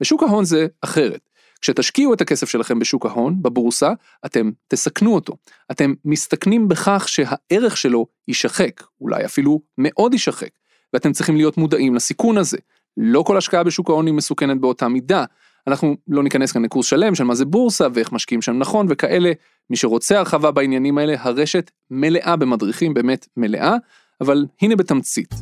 [0.02, 1.30] בשוק ההון זה אחרת.
[1.62, 3.92] כשתשקיעו את הכסף שלכם בשוק ההון, בבורסה,
[4.26, 5.34] אתם תסכנו אותו.
[5.72, 10.50] אתם מסתכנים בכך שהערך שלו יישחק, אולי אפילו מאוד יישחק,
[10.94, 12.58] ואתם צריכים להיות מודעים לסיכון הזה.
[12.98, 15.26] לא כל השקעה בשוק ההון היא מסוכנת באותה מידה.
[15.68, 19.32] אנחנו לא ניכנס כאן לקורס שלם של מה זה בורסה ואיך משקיעים שם נכון וכאלה.
[19.70, 23.76] מי שרוצה הרחבה בעניינים האלה, הרשת מלאה במדריכים, באמת מלאה,
[24.22, 25.34] אבל הנה בתמצית.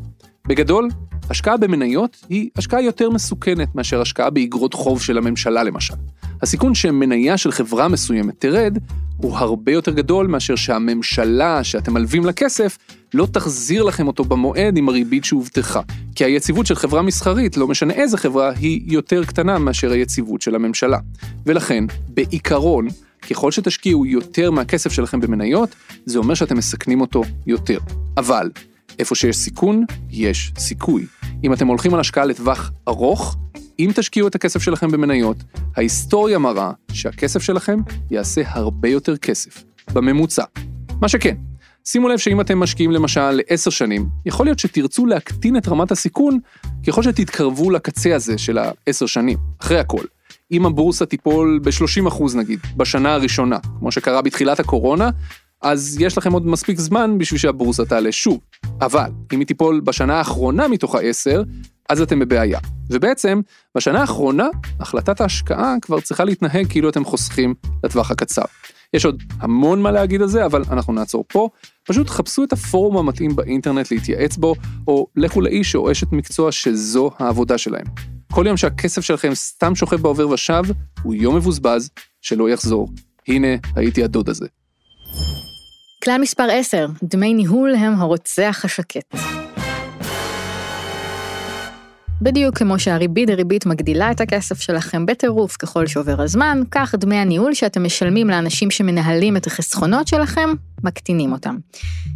[0.47, 0.89] בגדול,
[1.29, 5.93] השקעה במניות היא השקעה יותר מסוכנת מאשר השקעה באגרות חוב של הממשלה למשל.
[6.41, 8.77] הסיכון שמניה של חברה מסוימת תרד
[9.17, 12.77] הוא הרבה יותר גדול מאשר שהממשלה שאתם מלווים לה כסף
[13.13, 15.81] לא תחזיר לכם אותו במועד עם הריבית שהובטחה.
[16.15, 20.55] כי היציבות של חברה מסחרית, לא משנה איזה חברה, היא יותר קטנה מאשר היציבות של
[20.55, 20.97] הממשלה.
[21.45, 22.87] ולכן, בעיקרון,
[23.29, 27.79] ככל שתשקיעו יותר מהכסף שלכם במניות, זה אומר שאתם מסכנים אותו יותר.
[28.17, 28.51] אבל,
[28.99, 31.05] איפה שיש סיכון, יש סיכוי.
[31.43, 33.37] אם אתם הולכים על השקעה לטווח ארוך,
[33.79, 35.37] אם תשקיעו את הכסף שלכם במניות,
[35.75, 37.79] ההיסטוריה מראה שהכסף שלכם
[38.11, 40.43] יעשה הרבה יותר כסף, בממוצע.
[41.01, 41.35] מה שכן,
[41.85, 46.39] שימו לב שאם אתם משקיעים למשל לעשר שנים, יכול להיות שתרצו להקטין את רמת הסיכון
[46.87, 50.03] ככל שתתקרבו לקצה הזה של העשר שנים, אחרי הכל.
[50.51, 55.09] אם הבורסה תיפול ב-30% נגיד, בשנה הראשונה, כמו שקרה בתחילת הקורונה,
[55.61, 58.39] אז יש לכם עוד מספיק זמן בשביל שהבורסה תעלה שוב.
[58.81, 61.43] אבל, אם היא תיפול בשנה האחרונה מתוך העשר,
[61.89, 62.59] אז אתם בבעיה.
[62.89, 63.41] ובעצם,
[63.77, 64.47] בשנה האחרונה,
[64.79, 68.45] החלטת ההשקעה כבר צריכה להתנהג כאילו אתם חוסכים לטווח הקצר.
[68.93, 71.49] יש עוד המון מה להגיד על זה, אבל אנחנו נעצור פה.
[71.83, 74.55] פשוט חפשו את הפורום המתאים באינטרנט להתייעץ בו,
[74.87, 77.85] או לכו לאיש או אשת מקצוע שזו העבודה שלהם.
[78.31, 80.63] כל יום שהכסף שלכם סתם שוכב בעובר ושב,
[81.03, 81.89] הוא יום מבוזבז
[82.21, 82.89] שלא יחזור.
[83.27, 84.45] הנה, הייתי הדוד הזה.
[86.03, 89.40] כלל מספר 10, דמי ניהול הם הרוצח השקט.
[92.21, 97.53] בדיוק כמו שהריבית דריבית מגדילה את הכסף שלכם בטירוף ככל שעובר הזמן, כך דמי הניהול
[97.53, 100.49] שאתם משלמים לאנשים שמנהלים את החסכונות שלכם,
[100.83, 101.57] מקטינים אותם.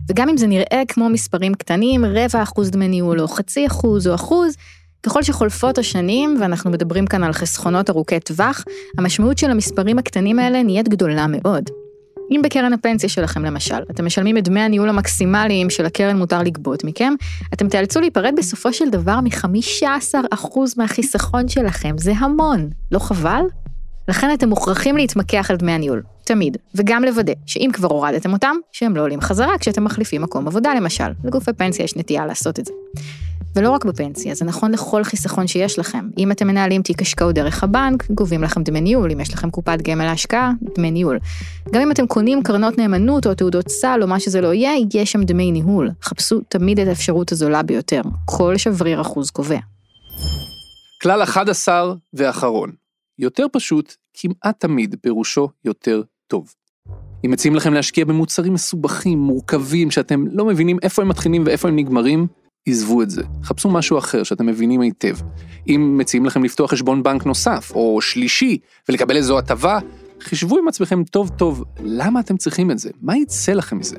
[0.10, 4.16] וגם אם זה נראה כמו מספרים קטנים, רבע אחוז דמי ניהול או חצי אחוז או
[4.16, 4.56] אחוז,
[5.04, 8.64] ככל שחולפות השנים, ואנחנו מדברים כאן על חסכונות ארוכי טווח,
[8.98, 11.70] המשמעות של המספרים הקטנים האלה נהיית גדולה מאוד.
[12.32, 16.84] אם בקרן הפנסיה שלכם למשל, אתם משלמים את דמי הניהול המקסימליים של הקרן מותר לגבות
[16.84, 17.14] מכם,
[17.54, 23.42] אתם תיאלצו להיפרד בסופו של דבר מ-15% מהחיסכון שלכם, זה המון, לא חבל?
[24.08, 28.96] לכן אתם מוכרחים להתמקח על דמי הניהול, תמיד, וגם לוודא שאם כבר הורדתם אותם, שהם
[28.96, 32.74] לא עולים חזרה כשאתם מחליפים מקום עבודה למשל, לגופי פנסיה יש נטייה לעשות את זה.
[33.56, 36.10] ולא רק בפנסיה, זה נכון לכל חיסכון שיש לכם.
[36.18, 39.82] אם אתם מנהלים תיק השקעות דרך הבנק, גובים לכם דמי ניהול, אם יש לכם קופת
[39.82, 41.20] גמל להשקעה, דמי ניהול.
[41.72, 45.12] גם אם אתם קונים קרנות נאמנות או תעודות סל או מה שזה לא יהיה, יש
[45.12, 45.92] שם דמי ניהול.
[46.04, 48.02] חפשו תמיד את האפשרות הזולה ביותר.
[48.26, 49.60] כל שבריר אחוז קובע.
[51.02, 52.85] כלל 11 ואחרון.
[53.20, 56.54] יותר פשוט, כמעט תמיד פירושו יותר טוב.
[57.26, 61.76] אם מציעים לכם להשקיע במוצרים מסובכים, מורכבים, שאתם לא מבינים איפה הם מתחילים ואיפה הם
[61.76, 62.28] נגמרים,
[62.68, 65.16] עזבו את זה, חפשו משהו אחר שאתם מבינים היטב.
[65.68, 68.58] אם מציעים לכם לפתוח חשבון בנק נוסף, או שלישי,
[68.90, 69.80] ולקבל איזו הטבה,
[70.22, 73.98] חישבו עם עצמכם טוב טוב למה אתם צריכים את זה, מה יצא לכם מזה.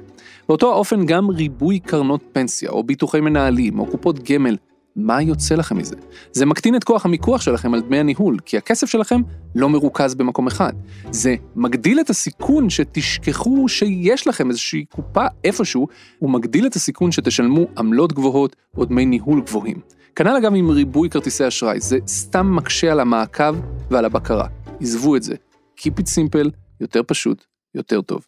[0.49, 4.57] באותו האופן גם ריבוי קרנות פנסיה, או ביטוחי מנהלים, או קופות גמל,
[4.97, 5.97] מה יוצא לכם מזה?
[6.33, 9.21] זה מקטין את כוח המיקוח שלכם על דמי הניהול, כי הכסף שלכם
[9.55, 10.73] לא מרוכז במקום אחד.
[11.11, 15.89] זה מגדיל את הסיכון שתשכחו שיש לכם איזושהי קופה איפשהו,
[16.23, 19.81] ומגדיל את הסיכון שתשלמו עמלות גבוהות או דמי ניהול גבוהים.
[20.17, 23.57] כנ"ל אגב עם ריבוי כרטיסי אשראי, זה סתם מקשה על המעקב
[23.91, 24.47] ועל הבקרה.
[24.81, 25.35] עזבו את זה.
[25.81, 28.27] Keep it simple, יותר פשוט, יותר טוב.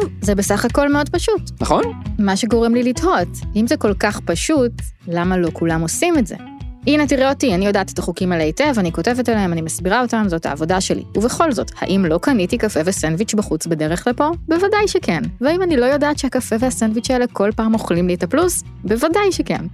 [0.00, 1.50] טוב, זה בסך הכל מאוד פשוט.
[1.60, 1.82] נכון?
[2.18, 4.72] מה שגורם לי לתהות, אם זה כל כך פשוט,
[5.08, 6.36] למה לא כולם עושים את זה?
[6.86, 10.24] הנה תראה אותי, אני יודעת את החוקים האלה היטב, אני כותבת עליהם, אני מסבירה אותם,
[10.28, 11.04] זאת העבודה שלי.
[11.16, 14.30] ובכל זאת, האם לא קניתי קפה וסנדוויץ' בחוץ בדרך לפה?
[14.48, 15.22] בוודאי שכן.
[15.40, 18.62] והאם אני לא יודעת שהקפה והסנדוויץ' האלה כל פעם אוכלים לי את הפלוס?
[18.84, 19.64] בוודאי שכן.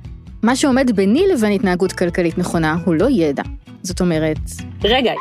[0.42, 3.42] מה שעומד ביני לבין התנהגות כלכלית נכונה הוא לא ידע.
[3.82, 4.38] זאת אומרת...
[4.84, 5.12] רגע,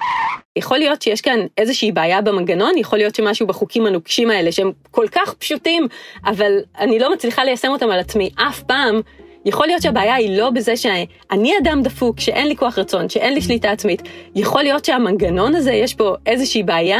[0.55, 5.05] יכול להיות שיש כאן איזושהי בעיה במנגנון, יכול להיות שמשהו בחוקים הנוקשים האלה שהם כל
[5.11, 5.87] כך פשוטים,
[6.25, 9.01] אבל אני לא מצליחה ליישם אותם על עצמי אף פעם.
[9.45, 13.41] יכול להיות שהבעיה היא לא בזה שאני אדם דפוק, שאין לי כוח רצון, שאין לי
[13.41, 14.01] שליטה עצמית.
[14.35, 16.99] יכול להיות שהמנגנון הזה, יש פה איזושהי בעיה.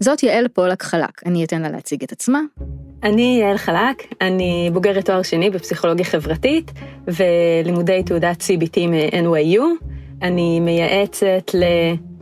[0.00, 2.40] זאת יעל פולק חלק, אני אתן לה להציג את עצמה.
[3.02, 6.72] אני יעל חלק, אני בוגרת תואר שני בפסיכולוגיה חברתית
[7.06, 9.62] ולימודי תעודת CBT מ-NYU.
[10.22, 11.50] אני מייעצת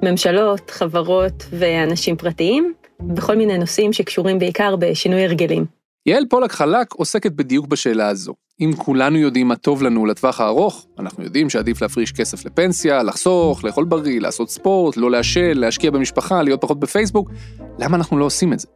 [0.02, 5.64] לממשלות, חברות ואנשים פרטיים בכל מיני נושאים שקשורים בעיקר בשינוי הרגלים.
[6.06, 8.34] יעל פולק חלק עוסקת בדיוק בשאלה הזו.
[8.60, 13.64] אם כולנו יודעים מה טוב לנו לטווח הארוך, אנחנו יודעים שעדיף להפריש כסף לפנסיה, לחסוך,
[13.64, 17.30] לאכול בריא, לעשות ספורט, לא לעשן, להשקיע במשפחה, להיות פחות בפייסבוק,
[17.78, 18.68] למה אנחנו לא עושים את זה?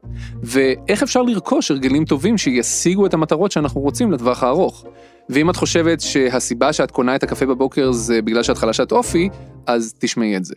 [0.43, 4.85] ואיך אפשר לרכוש הרגלים טובים שישיגו את המטרות שאנחנו רוצים לטווח הארוך?
[5.29, 9.29] ואם את חושבת שהסיבה שאת קונה את הקפה בבוקר זה בגלל שאת חלשת אופי,
[9.67, 10.55] אז תשמעי את זה.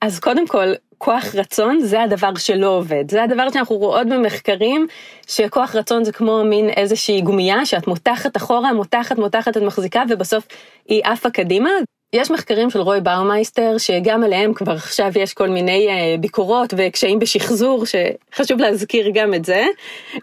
[0.00, 3.10] אז קודם כל, כוח רצון זה הדבר שלא עובד.
[3.10, 4.86] זה הדבר שאנחנו רואות במחקרים,
[5.26, 10.46] שכוח רצון זה כמו מין איזושהי גומייה שאת מותחת אחורה, מותחת, מותחת, את מחזיקה, ובסוף
[10.88, 11.70] היא עפה קדימה.
[12.12, 15.88] יש מחקרים של רוי באומייסטר, שגם עליהם כבר עכשיו יש כל מיני
[16.20, 19.66] ביקורות וקשיים בשחזור, שחשוב להזכיר גם את זה,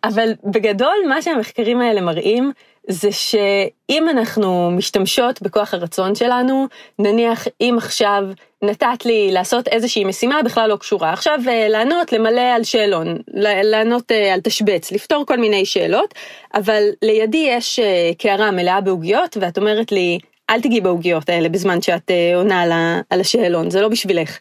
[0.03, 2.51] אבל בגדול מה שהמחקרים האלה מראים,
[2.89, 6.67] זה שאם אנחנו משתמשות בכוח הרצון שלנו,
[6.99, 8.23] נניח אם עכשיו
[8.61, 13.17] נתת לי לעשות איזושהי משימה בכלל לא קשורה, עכשיו אה, לענות, למלא על שאלון,
[13.63, 16.13] לענות אה, על תשבץ, לפתור כל מיני שאלות,
[16.53, 20.19] אבל לידי יש אה, קערה מלאה בעוגיות ואת אומרת לי,
[20.49, 22.61] אל תגיעי בעוגיות האלה בזמן שאת עונה
[23.09, 24.37] על השאלון, זה לא בשבילך.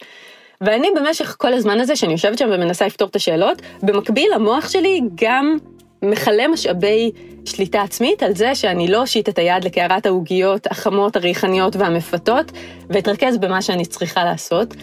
[0.61, 5.01] ואני במשך כל הזמן הזה שאני יושבת שם ומנסה לפתור את השאלות, במקביל המוח שלי
[5.15, 5.57] גם
[6.03, 7.11] מכלה משאבי
[7.45, 12.53] שליטה עצמית על זה שאני לא אושיט את היד לקערת העוגיות החמות, הריחניות והמפתות,
[12.91, 14.75] ואתרכז במה שאני צריכה לעשות.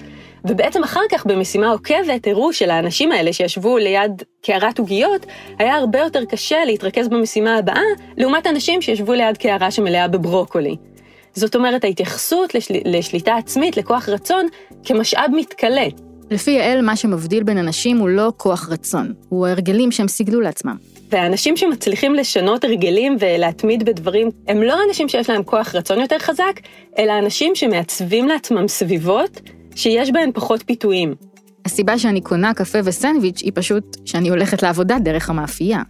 [0.46, 5.26] ובעצם אחר כך במשימה עוקבת הראו שלאנשים האלה שישבו ליד קערת עוגיות,
[5.60, 7.82] היה הרבה יותר קשה להתרכז במשימה הבאה,
[8.18, 10.76] לעומת אנשים שישבו ליד קערה שמלאה בברוקולי.
[11.34, 12.74] זאת אומרת, ההתייחסות לשל...
[12.86, 14.48] לשליטה עצמית, לכוח רצון,
[14.84, 15.86] כמשאב מתכלה.
[16.32, 20.93] לפי יעל, מה שמבדיל בין אנשים הוא לא כוח רצון, הוא ההרגלים שהם סיגלו לעצמם.
[21.14, 26.60] והאנשים שמצליחים לשנות הרגלים ולהתמיד בדברים, הם לא אנשים שיש להם כוח רצון יותר חזק,
[26.98, 29.42] אלא אנשים שמעצבים לעצמם סביבות
[29.76, 31.16] שיש בהן פחות פיתויים.
[31.66, 35.82] הסיבה שאני קונה קפה וסנדוויץ' היא פשוט שאני הולכת לעבודה דרך המאפייה.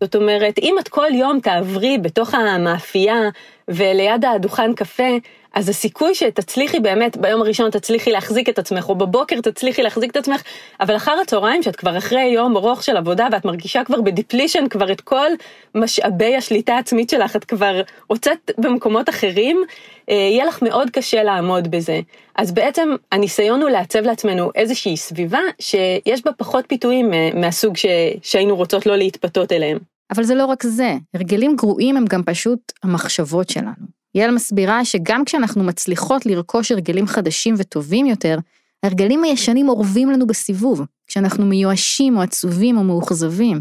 [0.00, 3.20] זאת אומרת, אם את כל יום תעברי בתוך המאפייה
[3.68, 5.16] וליד הדוכן קפה,
[5.54, 10.16] אז הסיכוי שתצליחי באמת, ביום הראשון תצליחי להחזיק את עצמך, או בבוקר תצליחי להחזיק את
[10.16, 10.42] עצמך,
[10.80, 14.92] אבל אחר הצהריים, שאת כבר אחרי יום ארוך של עבודה ואת מרגישה כבר בדיפלישן, כבר
[14.92, 15.30] את כל
[15.74, 19.64] משאבי השליטה העצמית שלך, את כבר הוצאת במקומות אחרים,
[20.14, 22.00] יהיה לך מאוד קשה לעמוד בזה.
[22.36, 27.86] אז בעצם הניסיון הוא לעצב לעצמנו איזושהי סביבה שיש בה פחות פיתויים אה, מהסוג ש...
[28.22, 29.78] שהיינו רוצות לא להתפתות אליהם.
[30.10, 33.96] אבל זה לא רק זה, הרגלים גרועים הם גם פשוט המחשבות שלנו.
[34.14, 38.38] יעל מסבירה שגם כשאנחנו מצליחות לרכוש הרגלים חדשים וטובים יותר,
[38.82, 43.60] ההרגלים הישנים אורבים לנו בסיבוב, כשאנחנו מיואשים או עצובים או מאוכזבים.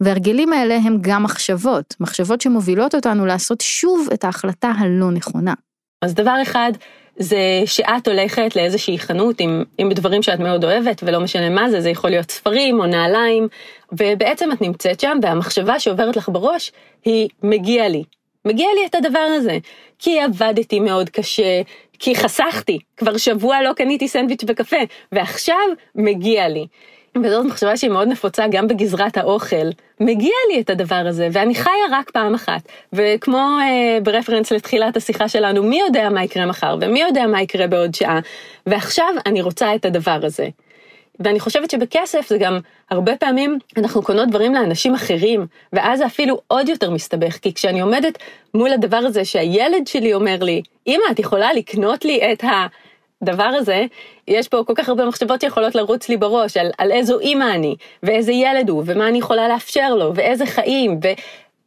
[0.00, 5.54] והרגלים האלה הם גם מחשבות, מחשבות שמובילות אותנו לעשות שוב את ההחלטה הלא נכונה.
[6.02, 6.72] אז דבר אחד,
[7.16, 11.80] זה שאת הולכת לאיזושהי חנות עם, עם דברים שאת מאוד אוהבת, ולא משנה מה זה,
[11.80, 13.48] זה יכול להיות ספרים או נעליים,
[13.92, 16.72] ובעצם את נמצאת שם, והמחשבה שעוברת לך בראש
[17.04, 18.02] היא מגיע לי,
[18.44, 19.58] מגיע לי את הדבר הזה,
[19.98, 21.62] כי עבדתי מאוד קשה,
[21.98, 24.76] כי חסכתי, כבר שבוע לא קניתי סנדוויץ' וקפה,
[25.12, 25.56] ועכשיו
[25.94, 26.66] מגיע לי.
[27.16, 29.66] וזאת מחשבה שהיא מאוד נפוצה גם בגזרת האוכל.
[30.00, 32.60] מגיע לי את הדבר הזה, ואני חיה רק פעם אחת.
[32.92, 37.66] וכמו אה, ברפרנס לתחילת השיחה שלנו, מי יודע מה יקרה מחר, ומי יודע מה יקרה
[37.66, 38.20] בעוד שעה,
[38.66, 40.48] ועכשיו אני רוצה את הדבר הזה.
[41.20, 42.58] ואני חושבת שבכסף זה גם
[42.90, 47.80] הרבה פעמים אנחנו קונות דברים לאנשים אחרים, ואז זה אפילו עוד יותר מסתבך, כי כשאני
[47.80, 48.18] עומדת
[48.54, 52.44] מול הדבר הזה שהילד שלי אומר לי, אמא, את יכולה לקנות לי את
[53.22, 53.86] הדבר הזה,
[54.28, 57.76] יש פה כל כך הרבה מחשבות שיכולות לרוץ לי בראש על, על איזו אמא אני,
[58.02, 61.00] ואיזה ילד הוא, ומה אני יכולה לאפשר לו, ואיזה חיים,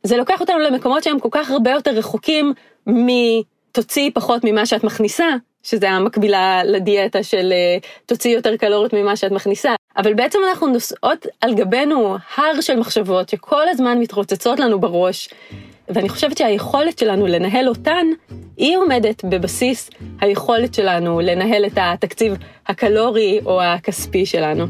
[0.03, 2.53] וזה לוקח אותנו למקומות שהם כל כך הרבה יותר רחוקים
[2.87, 5.27] מתוציאי פחות ממה שאת מכניסה,
[5.63, 9.75] שזה המקבילה לדיאטה של אה, תוציאי יותר קלוריות ממה שאת מכניסה.
[9.97, 15.29] אבל בעצם אנחנו נושאות על גבנו הר של מחשבות שכל הזמן מתרוצצות לנו בראש,
[15.89, 18.07] ואני חושבת שהיכולת שלנו לנהל אותן,
[18.57, 19.89] היא עומדת בבסיס
[20.21, 22.33] היכולת שלנו לנהל את התקציב
[22.67, 24.65] הקלורי או הכספי שלנו.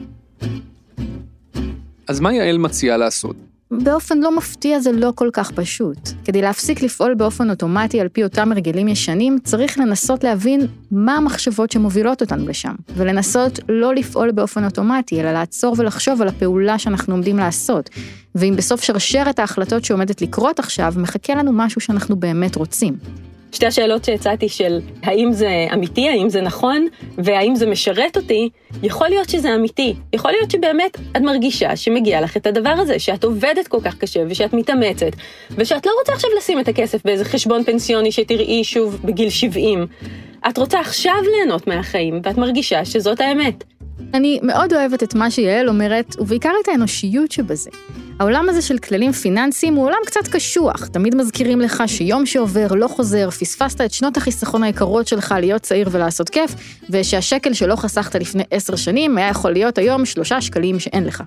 [2.08, 3.36] אז מה יעל מציעה לעשות?
[3.84, 5.98] באופן לא מפתיע זה לא כל כך פשוט.
[6.26, 11.72] כדי להפסיק לפעול באופן אוטומטי על פי אותם הרגלים ישנים, צריך לנסות להבין מה המחשבות
[11.72, 17.38] שמובילות אותנו לשם, ולנסות לא לפעול באופן אוטומטי, אלא לעצור ולחשוב על הפעולה שאנחנו עומדים
[17.38, 17.90] לעשות.
[18.36, 22.98] ואם בסוף שרשרת ההחלטות שעומדת לקרות עכשיו, מחכה לנו משהו שאנחנו באמת רוצים.
[23.56, 26.88] שתי השאלות שהצעתי של האם זה אמיתי, האם זה נכון,
[27.18, 28.50] והאם זה משרת אותי,
[28.84, 29.94] יכול להיות שזה אמיתי.
[30.14, 34.24] יכול להיות שבאמת את מרגישה שמגיע לך את הדבר הזה, שאת עובדת כל כך קשה
[34.30, 35.12] ושאת מתאמצת,
[35.52, 39.88] ושאת לא רוצה עכשיו לשים את הכסף באיזה חשבון פנסיוני שתראי שוב בגיל 70.
[40.50, 43.64] את רוצה עכשיו ליהנות מהחיים, ואת מרגישה שזאת האמת.
[44.14, 47.70] אני מאוד אוהבת את מה שיעל אומרת, ובעיקר את האנושיות שבזה.
[48.20, 52.88] העולם הזה של כללים פיננסיים הוא עולם קצת קשוח, תמיד מזכירים לך שיום שעובר לא
[52.88, 56.56] חוזר, פספסת את שנות החיסכון היקרות שלך להיות צעיר ולעשות כיף,
[56.90, 61.24] ושהשקל שלא חסכת לפני עשר שנים היה יכול להיות היום שלושה שקלים שאין לך.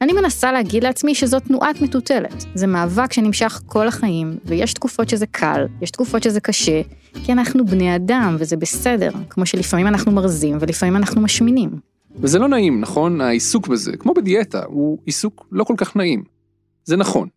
[0.00, 2.44] אני מנסה להגיד לעצמי שזו תנועת מטוטלת.
[2.54, 6.80] זה מאבק שנמשך כל החיים, ויש תקופות שזה קל, יש תקופות שזה קשה,
[7.24, 11.91] כי אנחנו בני אדם, וזה בסדר, כמו שלפעמים אנחנו מרזים ולפעמים אנחנו משמינים.
[12.16, 13.20] וזה לא נעים, נכון?
[13.20, 16.24] העיסוק בזה, כמו בדיאטה, הוא עיסוק לא כל כך נעים.
[16.84, 17.28] זה נכון.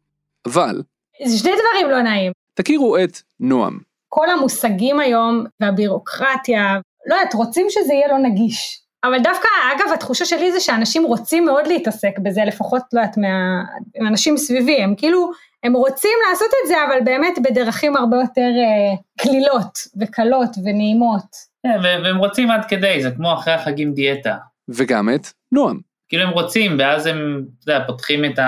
[0.46, 0.82] אבל...
[1.26, 2.32] זה שני דברים לא נעים.
[2.54, 3.80] תכירו את נועם.
[4.10, 8.82] כל המושגים היום והבירוקרטיה, לא יודעת, רוצים שזה יהיה לא נגיש.
[9.04, 14.38] אבל דווקא, אגב, התחושה שלי זה שאנשים רוצים מאוד להתעסק בזה, לפחות, לא יודעת, מהאנשים
[14.38, 15.32] סביבי, הם כאילו,
[15.64, 21.56] הם רוצים לעשות את זה, אבל באמת בדרכים הרבה יותר אה, קלילות וקלות ונעימות.
[21.64, 24.36] כן, והם רוצים עד כדי, זה כמו אחרי החגים דיאטה.
[24.70, 25.80] וגם את נועם.
[26.10, 28.40] כאילו הם רוצים, ואז הם, אתה יודע, פותחים את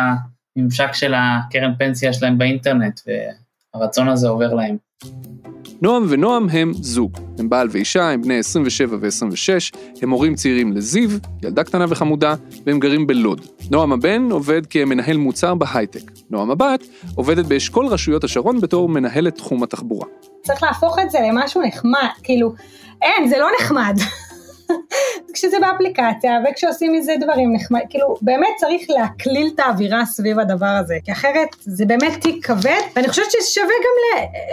[0.57, 2.99] הממשק של הקרן פנסיה שלהם באינטרנט,
[3.75, 4.77] והרצון הזה עובר להם.
[5.81, 7.17] נועם ונועם הם זוג.
[7.39, 11.09] הם בעל ואישה, הם בני 27 ו-26, הם הורים צעירים לזיו,
[11.43, 12.35] ילדה קטנה וחמודה,
[12.65, 13.41] והם גרים בלוד.
[13.71, 16.11] נועם הבן עובד כמנהל מוצר בהייטק.
[16.29, 16.83] נועם הבת
[17.15, 20.07] עובדת באשכול רשויות השרון בתור מנהלת תחום התחבורה.
[20.43, 22.53] צריך להפוך את זה למשהו נחמד, כאילו,
[23.01, 23.95] אין, זה לא נחמד.
[25.33, 30.95] כשזה באפליקציה וכשעושים מזה דברים נחמד, כאילו באמת צריך להקליל את האווירה סביב הדבר הזה,
[31.03, 33.97] כי אחרת זה באמת תיק כבד, ואני חושבת ששווה גם.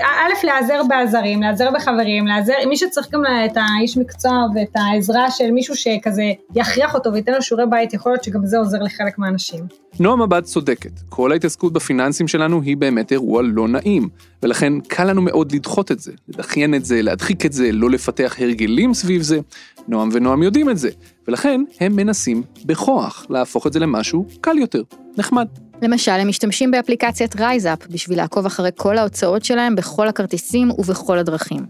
[0.02, 5.50] א', להיעזר בעזרים, להיעזר בחברים, להיעזר, מי שצריך גם את האיש מקצוע ואת העזרה של
[5.50, 9.64] מישהו שכזה יכריח אותו וייתן לו שיעורי בית, יכול להיות שגם זה עוזר לחלק מהאנשים.
[10.00, 14.08] נועם מבט צודקת, כל ההתעסקות בפיננסים שלנו היא באמת אירוע לא נעים,
[14.42, 18.36] ולכן קל לנו מאוד לדחות את זה, לדחיין את זה, להדחיק את זה, לא לפתח
[18.38, 19.40] הרגלים סביב זה.
[19.88, 20.90] נועם ונועם יודעים את זה,
[21.28, 24.82] ולכן הם מנסים בכוח להפוך את זה למשהו קל יותר,
[25.18, 25.46] נחמד.
[25.82, 31.66] למשל, הם משתמשים באפליקציית RiseUp בשביל לעקוב אחרי כל ההוצאות שלהם בכל הכרטיסים ובכל הדרכים.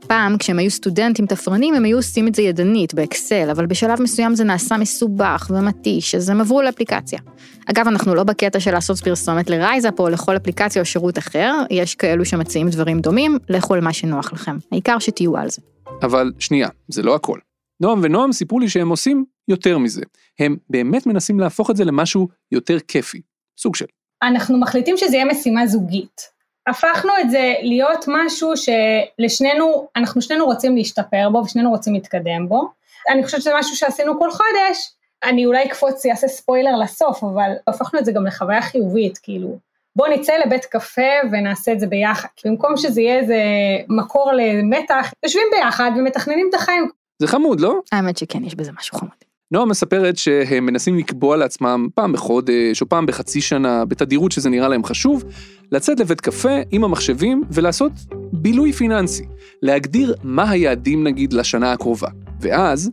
[0.00, 4.34] פעם, כשהם היו סטודנטים תפרנים, הם היו עושים את זה ידנית, באקסל, אבל בשלב מסוים
[4.34, 7.18] זה נעשה מסובך ומתיש, אז הם עברו לאפליקציה.
[7.66, 11.94] אגב, אנחנו לא בקטע של לעשות פרסומת לרייזאפ או לכל אפליקציה או שירות אחר, יש
[11.94, 14.56] כאלו שמציעים דברים דומים, לכו על מה שנוח לכם.
[14.72, 15.62] העיקר שתהיו על זה.
[16.02, 17.38] אבל שנייה, זה לא הכל.
[17.80, 20.02] נועם ונועם סיפרו לי שהם עושים יותר מזה.
[20.38, 23.20] הם באמת מנסים להפוך את זה למשהו יותר כיפי.
[23.58, 23.86] סוג של.
[24.22, 26.36] אנחנו מחליטים שזה יהיה משימה זוגית.
[26.66, 32.68] הפכנו את זה להיות משהו שלשנינו, אנחנו שנינו רוצים להשתפר בו ושנינו רוצים להתקדם בו.
[33.08, 34.92] אני חושבת שזה משהו שעשינו כל חודש,
[35.24, 39.58] אני אולי אקפוץ, אעשה ספוילר לסוף, אבל הפכנו את זה גם לחוויה חיובית, כאילו,
[39.96, 41.02] בוא נצא לבית קפה
[41.32, 42.28] ונעשה את זה ביחד.
[42.44, 43.38] במקום שזה יהיה איזה
[43.88, 46.90] מקור למתח, יושבים ביחד ומתכננים את החיים.
[47.18, 47.74] זה חמוד, לא?
[47.92, 49.12] האמת שכן, יש בזה משהו חמוד.
[49.50, 54.68] נועה מספרת שהם מנסים לקבוע לעצמם פעם בחודש או פעם בחצי שנה, בתדירות שזה נראה
[54.68, 55.24] להם חשוב,
[55.72, 57.92] לצאת לבית קפה עם המחשבים ולעשות
[58.32, 59.24] בילוי פיננסי.
[59.62, 62.08] להגדיר מה היעדים נגיד לשנה הקרובה.
[62.40, 62.90] ואז...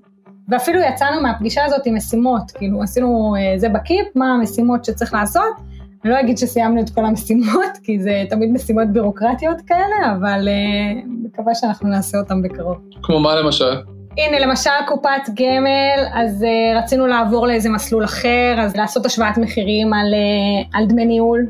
[0.49, 5.55] ואפילו יצאנו מהפגישה הזאת עם משימות, כאילו עשינו אה, זה בקיפ, מה המשימות שצריך לעשות.
[6.03, 11.01] אני לא אגיד שסיימנו את כל המשימות, כי זה תמיד משימות בירוקרטיות כאלה, אבל אה,
[11.23, 12.77] מקווה שאנחנו נעשה אותן בקרוב.
[13.03, 13.73] כמו מה למשל?
[14.17, 19.93] הנה, למשל קופת גמל, אז uh, רצינו לעבור לאיזה מסלול אחר, אז לעשות השוואת מחירים
[19.93, 21.47] על, uh, על דמי ניהול,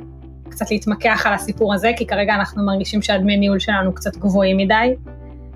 [0.50, 4.94] קצת להתמקח על הסיפור הזה, כי כרגע אנחנו מרגישים שהדמי ניהול שלנו קצת גבוהים מדי.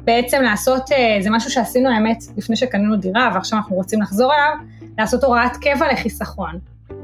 [0.04, 4.56] בעצם לעשות, uh, זה משהו שעשינו האמת לפני שקנינו דירה, ועכשיו אנחנו רוצים לחזור אליו,
[4.98, 6.60] לעשות הוראת קבע לחיסכון.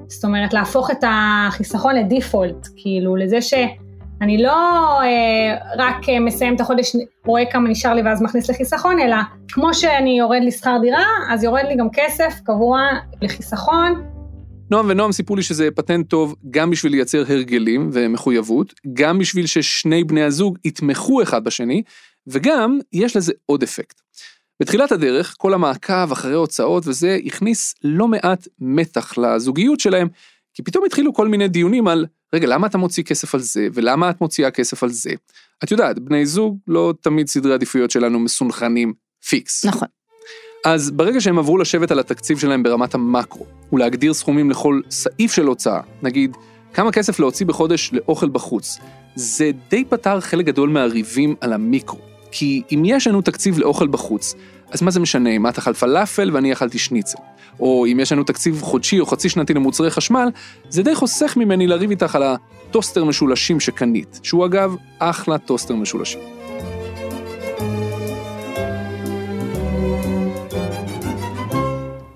[0.07, 3.53] זאת אומרת, להפוך את החיסכון לדיפולט, כאילו, לזה ש...
[4.23, 4.51] אני לא
[5.01, 6.95] אה, רק אה, מסיים את החודש,
[7.25, 9.15] רואה כמה נשאר לי ואז מכניס לחיסכון, אלא
[9.47, 12.79] כמו שאני יורד לשכר דירה, אז יורד לי גם כסף קבוע
[13.21, 14.03] לחיסכון.
[14.71, 20.03] נועם ונועם סיפרו לי שזה פטנט טוב גם בשביל לייצר הרגלים ומחויבות, גם בשביל ששני
[20.03, 21.83] בני הזוג יתמכו אחד בשני,
[22.27, 24.01] וגם יש לזה עוד אפקט.
[24.59, 30.07] בתחילת הדרך, כל המעקב אחרי הוצאות וזה הכניס לא מעט מתח לזוגיות שלהם,
[30.53, 34.09] כי פתאום התחילו כל מיני דיונים על רגע, למה אתה מוציא כסף על זה, ולמה
[34.09, 35.11] את מוציאה כסף על זה?
[35.63, 38.93] את יודעת, בני זוג, לא תמיד סדרי עדיפויות שלנו מסונכנים
[39.27, 39.65] פיקס.
[39.65, 39.87] נכון.
[40.65, 45.45] אז ברגע שהם עברו לשבת על התקציב שלהם ברמת המקרו, ולהגדיר סכומים לכל סעיף של
[45.45, 46.37] הוצאה, נגיד,
[46.73, 48.77] כמה כסף להוציא בחודש לאוכל בחוץ,
[49.15, 51.99] זה די פתר חלק גדול מהריבים על המיקרו.
[52.31, 54.35] כי אם יש לנו תקציב לאוכל בחוץ,
[54.73, 57.17] אז מה זה משנה אם את אכלת פלאפל ואני אכלתי שניצל?
[57.59, 60.29] או אם יש לנו תקציב חודשי או חצי שנתי למוצרי חשמל,
[60.69, 66.19] זה די חוסך ממני לריב איתך על הטוסטר משולשים שקנית, שהוא אגב אחלה טוסטר משולשים.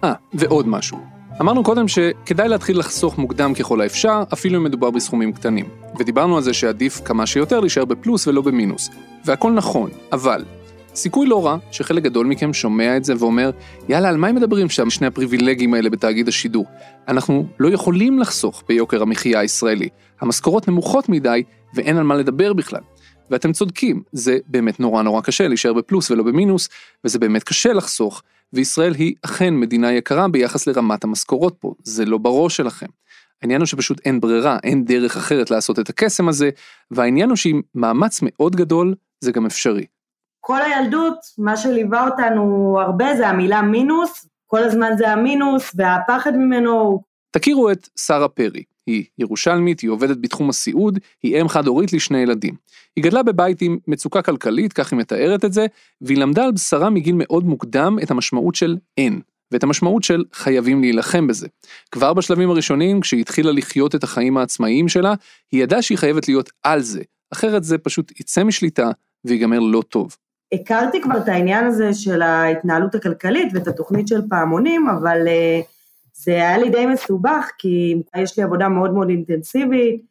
[0.03, 0.97] אה, ועוד משהו.
[1.41, 5.65] אמרנו קודם שכדאי להתחיל לחסוך מוקדם ככל האפשר, אפילו אם מדובר בסכומים קטנים.
[5.99, 8.89] ודיברנו על זה שעדיף כמה שיותר להישאר בפלוס ולא במינוס.
[9.25, 10.45] והכל נכון, אבל
[10.97, 13.51] סיכוי לא רע שחלק גדול מכם שומע את זה ואומר,
[13.89, 16.65] יאללה, על מה הם מדברים שם שני הפריבילגים האלה בתאגיד השידור?
[17.07, 19.89] אנחנו לא יכולים לחסוך ביוקר המחיה הישראלי.
[20.21, 21.43] המשכורות נמוכות מדי
[21.73, 22.81] ואין על מה לדבר בכלל.
[23.31, 26.69] ואתם צודקים, זה באמת נורא נורא קשה להישאר בפלוס ולא במינוס,
[27.05, 28.23] וזה באמת קשה לחסוך,
[28.53, 32.87] וישראל היא אכן מדינה יקרה ביחס לרמת המשכורות פה, זה לא בראש שלכם.
[33.41, 36.49] העניין הוא שפשוט אין ברירה, אין דרך אחרת לעשות את הקסם הזה,
[36.91, 39.85] והעניין הוא שעם מאמץ מאוד גדול, זה גם אפשרי.
[40.47, 47.01] כל הילדות, מה שליווה אותנו הרבה זה המילה מינוס, כל הזמן זה המינוס והפחד ממנו.
[47.31, 48.63] תכירו את שרה פרי.
[48.85, 52.55] היא ירושלמית, היא עובדת בתחום הסיעוד, היא אם חד-הורית לשני ילדים.
[52.95, 55.65] היא גדלה בבית עם מצוקה כלכלית, כך היא מתארת את זה,
[56.01, 59.21] והיא למדה על בשרה מגיל מאוד מוקדם את המשמעות של אין,
[59.51, 61.47] ואת המשמעות של חייבים להילחם בזה.
[61.91, 65.13] כבר בשלבים הראשונים, כשהיא התחילה לחיות את החיים העצמאיים שלה,
[65.51, 67.01] היא ידעה שהיא חייבת להיות על זה,
[67.33, 68.91] אחרת זה פשוט יצא משליטה
[69.25, 70.15] ויגמר לא טוב.
[70.53, 75.65] הכרתי כבר את העניין הזה של ההתנהלות הכלכלית ואת התוכנית של פעמונים, אבל uh,
[76.13, 80.01] זה היה לי די מסובך, כי יש לי עבודה מאוד מאוד אינטנסיבית,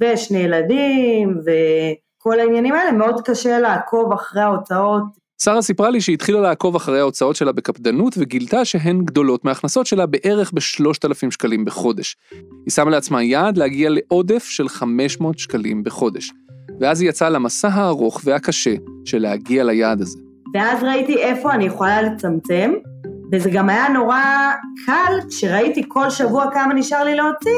[0.00, 5.02] ושני ילדים, וכל העניינים האלה, מאוד קשה לעקוב אחרי ההוצאות.
[5.42, 10.06] שרה סיפרה לי שהיא התחילה לעקוב אחרי ההוצאות שלה בקפדנות וגילתה שהן גדולות מההכנסות שלה
[10.06, 12.16] בערך ב-3,000 שקלים בחודש.
[12.64, 16.32] היא שמה לעצמה יעד להגיע לעודף של 500 שקלים בחודש.
[16.80, 20.18] ואז היא יצאה למסע הארוך והקשה של להגיע ליעד הזה.
[20.54, 22.72] ואז ראיתי איפה אני יכולה לצמצם,
[23.32, 24.22] וזה גם היה נורא
[24.86, 27.50] קל כשראיתי כל שבוע כמה נשאר לי להוציא,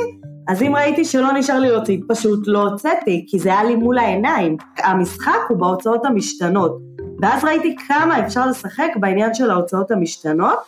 [0.49, 3.99] אז אם ראיתי שלא נשאר לי להוציא, פשוט לא הוצאתי, כי זה היה לי מול
[3.99, 4.57] העיניים.
[4.79, 6.79] המשחק הוא בהוצאות המשתנות.
[7.23, 10.59] ואז ראיתי כמה אפשר לשחק בעניין של ההוצאות המשתנות.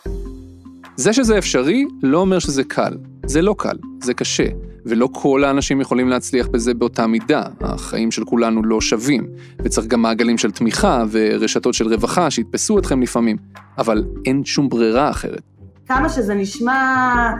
[0.95, 2.93] זה שזה אפשרי, לא אומר שזה קל.
[3.25, 4.47] זה לא קל, זה קשה.
[4.85, 9.27] ולא כל האנשים יכולים להצליח בזה באותה מידה, החיים של כולנו לא שווים,
[9.59, 13.37] וצריך גם מעגלים של תמיכה ורשתות של רווחה שיתפסו אתכם לפעמים,
[13.77, 15.41] אבל אין שום ברירה אחרת.
[15.87, 17.31] כמה שזה נשמע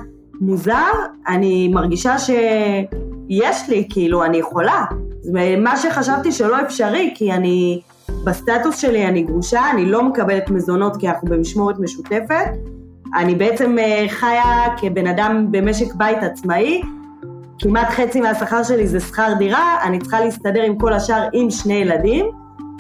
[0.42, 0.92] מוזר,
[1.28, 4.86] אני מרגישה שיש לי, כאילו, אני יכולה.
[5.58, 7.82] מה שחשבתי שלא אפשרי, כי אני,
[8.26, 12.46] בסטטוס שלי אני גרושה, אני לא מקבלת מזונות כי אנחנו במשמורת משותפת,
[13.16, 16.82] אני בעצם אה, חיה כבן אדם במשק בית עצמאי,
[17.64, 21.74] כמעט חצי מהשכר שלי זה שכר דירה, אני צריכה להסתדר עם כל השאר עם שני
[21.74, 22.26] ילדים,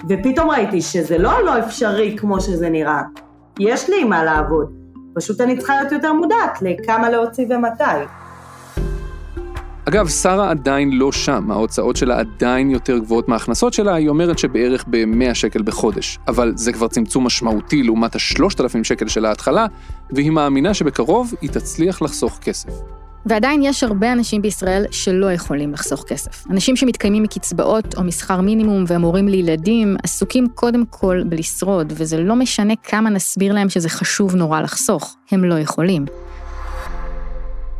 [0.09, 3.01] ופתאום ראיתי שזה לא לא אפשרי כמו שזה נראה.
[3.59, 4.71] יש לי מה לעבוד,
[5.15, 7.83] פשוט אני צריכה להיות יותר מודעת לכמה להוציא ומתי.
[9.85, 14.85] אגב, שרה עדיין לא שם, ההוצאות שלה עדיין יותר גבוהות מההכנסות שלה, היא אומרת שבערך
[14.87, 16.19] ב-100 שקל בחודש.
[16.27, 19.65] אבל זה כבר צמצום משמעותי לעומת ה-3,000 שקל של ההתחלה,
[20.11, 23.00] והיא מאמינה שבקרוב היא תצליח לחסוך כסף.
[23.25, 26.47] ועדיין יש הרבה אנשים בישראל שלא יכולים לחסוך כסף.
[26.49, 32.35] אנשים שמתקיימים מקצבאות או משכר מינימום והם הורים לילדים, עסוקים קודם כל בלשרוד, וזה לא
[32.35, 36.05] משנה כמה נסביר להם שזה חשוב נורא לחסוך, הם לא יכולים.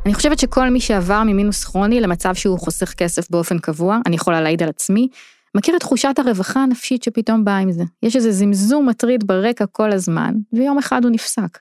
[0.06, 4.42] אני חושבת שכל מי שעבר ממינוס כרוני למצב שהוא חוסך כסף באופן קבוע, אני יכולה
[4.42, 5.08] להעיד על עצמי,
[5.56, 7.84] מכיר את תחושת הרווחה הנפשית שפתאום באה עם זה.
[8.04, 11.58] יש איזה זמזום מטריד ברקע כל הזמן, ויום אחד הוא נפסק.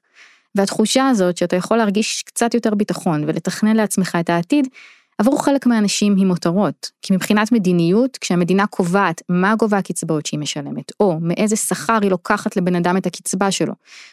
[0.54, 4.68] והתחושה הזאת שאתה יכול להרגיש קצת יותר ביטחון ולתכנן לעצמך את העתיד,
[5.18, 6.90] עבור חלק מהאנשים היא מותרות.
[7.02, 12.56] כי מבחינת מדיניות, כשהמדינה קובעת מה גובה הקצבאות שהיא משלמת, או מאיזה שכר היא לוקחת
[12.56, 13.72] לבן אדם את הקצבה שלו,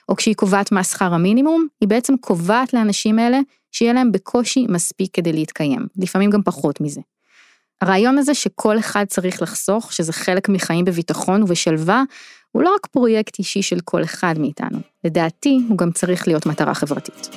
[0.10, 3.40] או כשהיא קובעת מה שכר המינימום, היא בעצם קובעת לאנשים האלה
[3.72, 7.02] שיהיה להם בקושי מספיק כדי להתקיים, לפעמים גם פחות מזה.
[7.82, 12.04] הרעיון הזה שכל אחד צריך לחסוך, שזה חלק מחיים בביטחון ובשלווה,
[12.52, 16.74] הוא לא רק פרויקט אישי של כל אחד מאיתנו, לדעתי הוא גם צריך להיות מטרה
[16.74, 17.30] חברתית.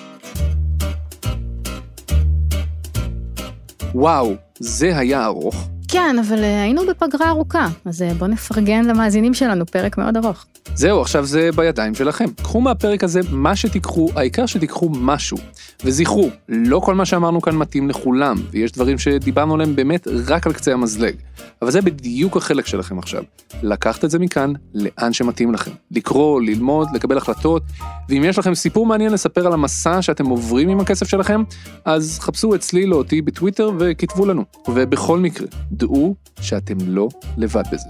[3.95, 5.69] וואו, זה היה ארוך.
[5.89, 10.47] כן, אבל אה, היינו בפגרה ארוכה, אז אה, בואו נפרגן למאזינים שלנו פרק מאוד ארוך.
[10.75, 12.25] זהו, עכשיו זה בידיים שלכם.
[12.43, 15.39] קחו מהפרק הזה מה שתיקחו, העיקר שתיקחו משהו.
[15.85, 20.53] וזכרו, לא כל מה שאמרנו כאן מתאים לכולם, ויש דברים שדיברנו עליהם באמת רק על
[20.53, 21.15] קצה המזלג.
[21.63, 23.23] אבל זה בדיוק החלק שלכם עכשיו.
[23.63, 25.71] לקחת את זה מכאן לאן שמתאים לכם.
[25.91, 27.63] לקרוא, ללמוד, לקבל החלטות,
[28.09, 31.43] ואם יש לכם סיפור מעניין לספר על המסע שאתם עוברים עם הכסף שלכם,
[31.85, 34.45] אז חפשו אצלי לא אותי בטוויטר וכתבו לנו.
[34.69, 37.89] ובכל מקרה, דעו שאתם לא לבד בזה.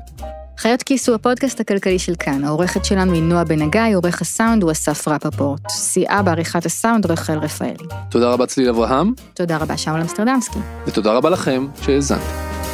[0.60, 4.62] חיות כיס הוא הפודקאסט הכלכלי של כאן, העורכת שלנו היא נועה בן הגיא, עורך הסאונד
[4.62, 5.60] הוא אסף רפפורט.
[5.68, 7.86] סייעה בעריכת הסאונד רחל רפאלי.
[8.10, 9.12] תודה רבה צליל אברהם.
[9.34, 10.58] תודה רבה שאול אמסטרדמסקי.
[10.86, 12.69] ותודה רבה לכם שהאזנתם.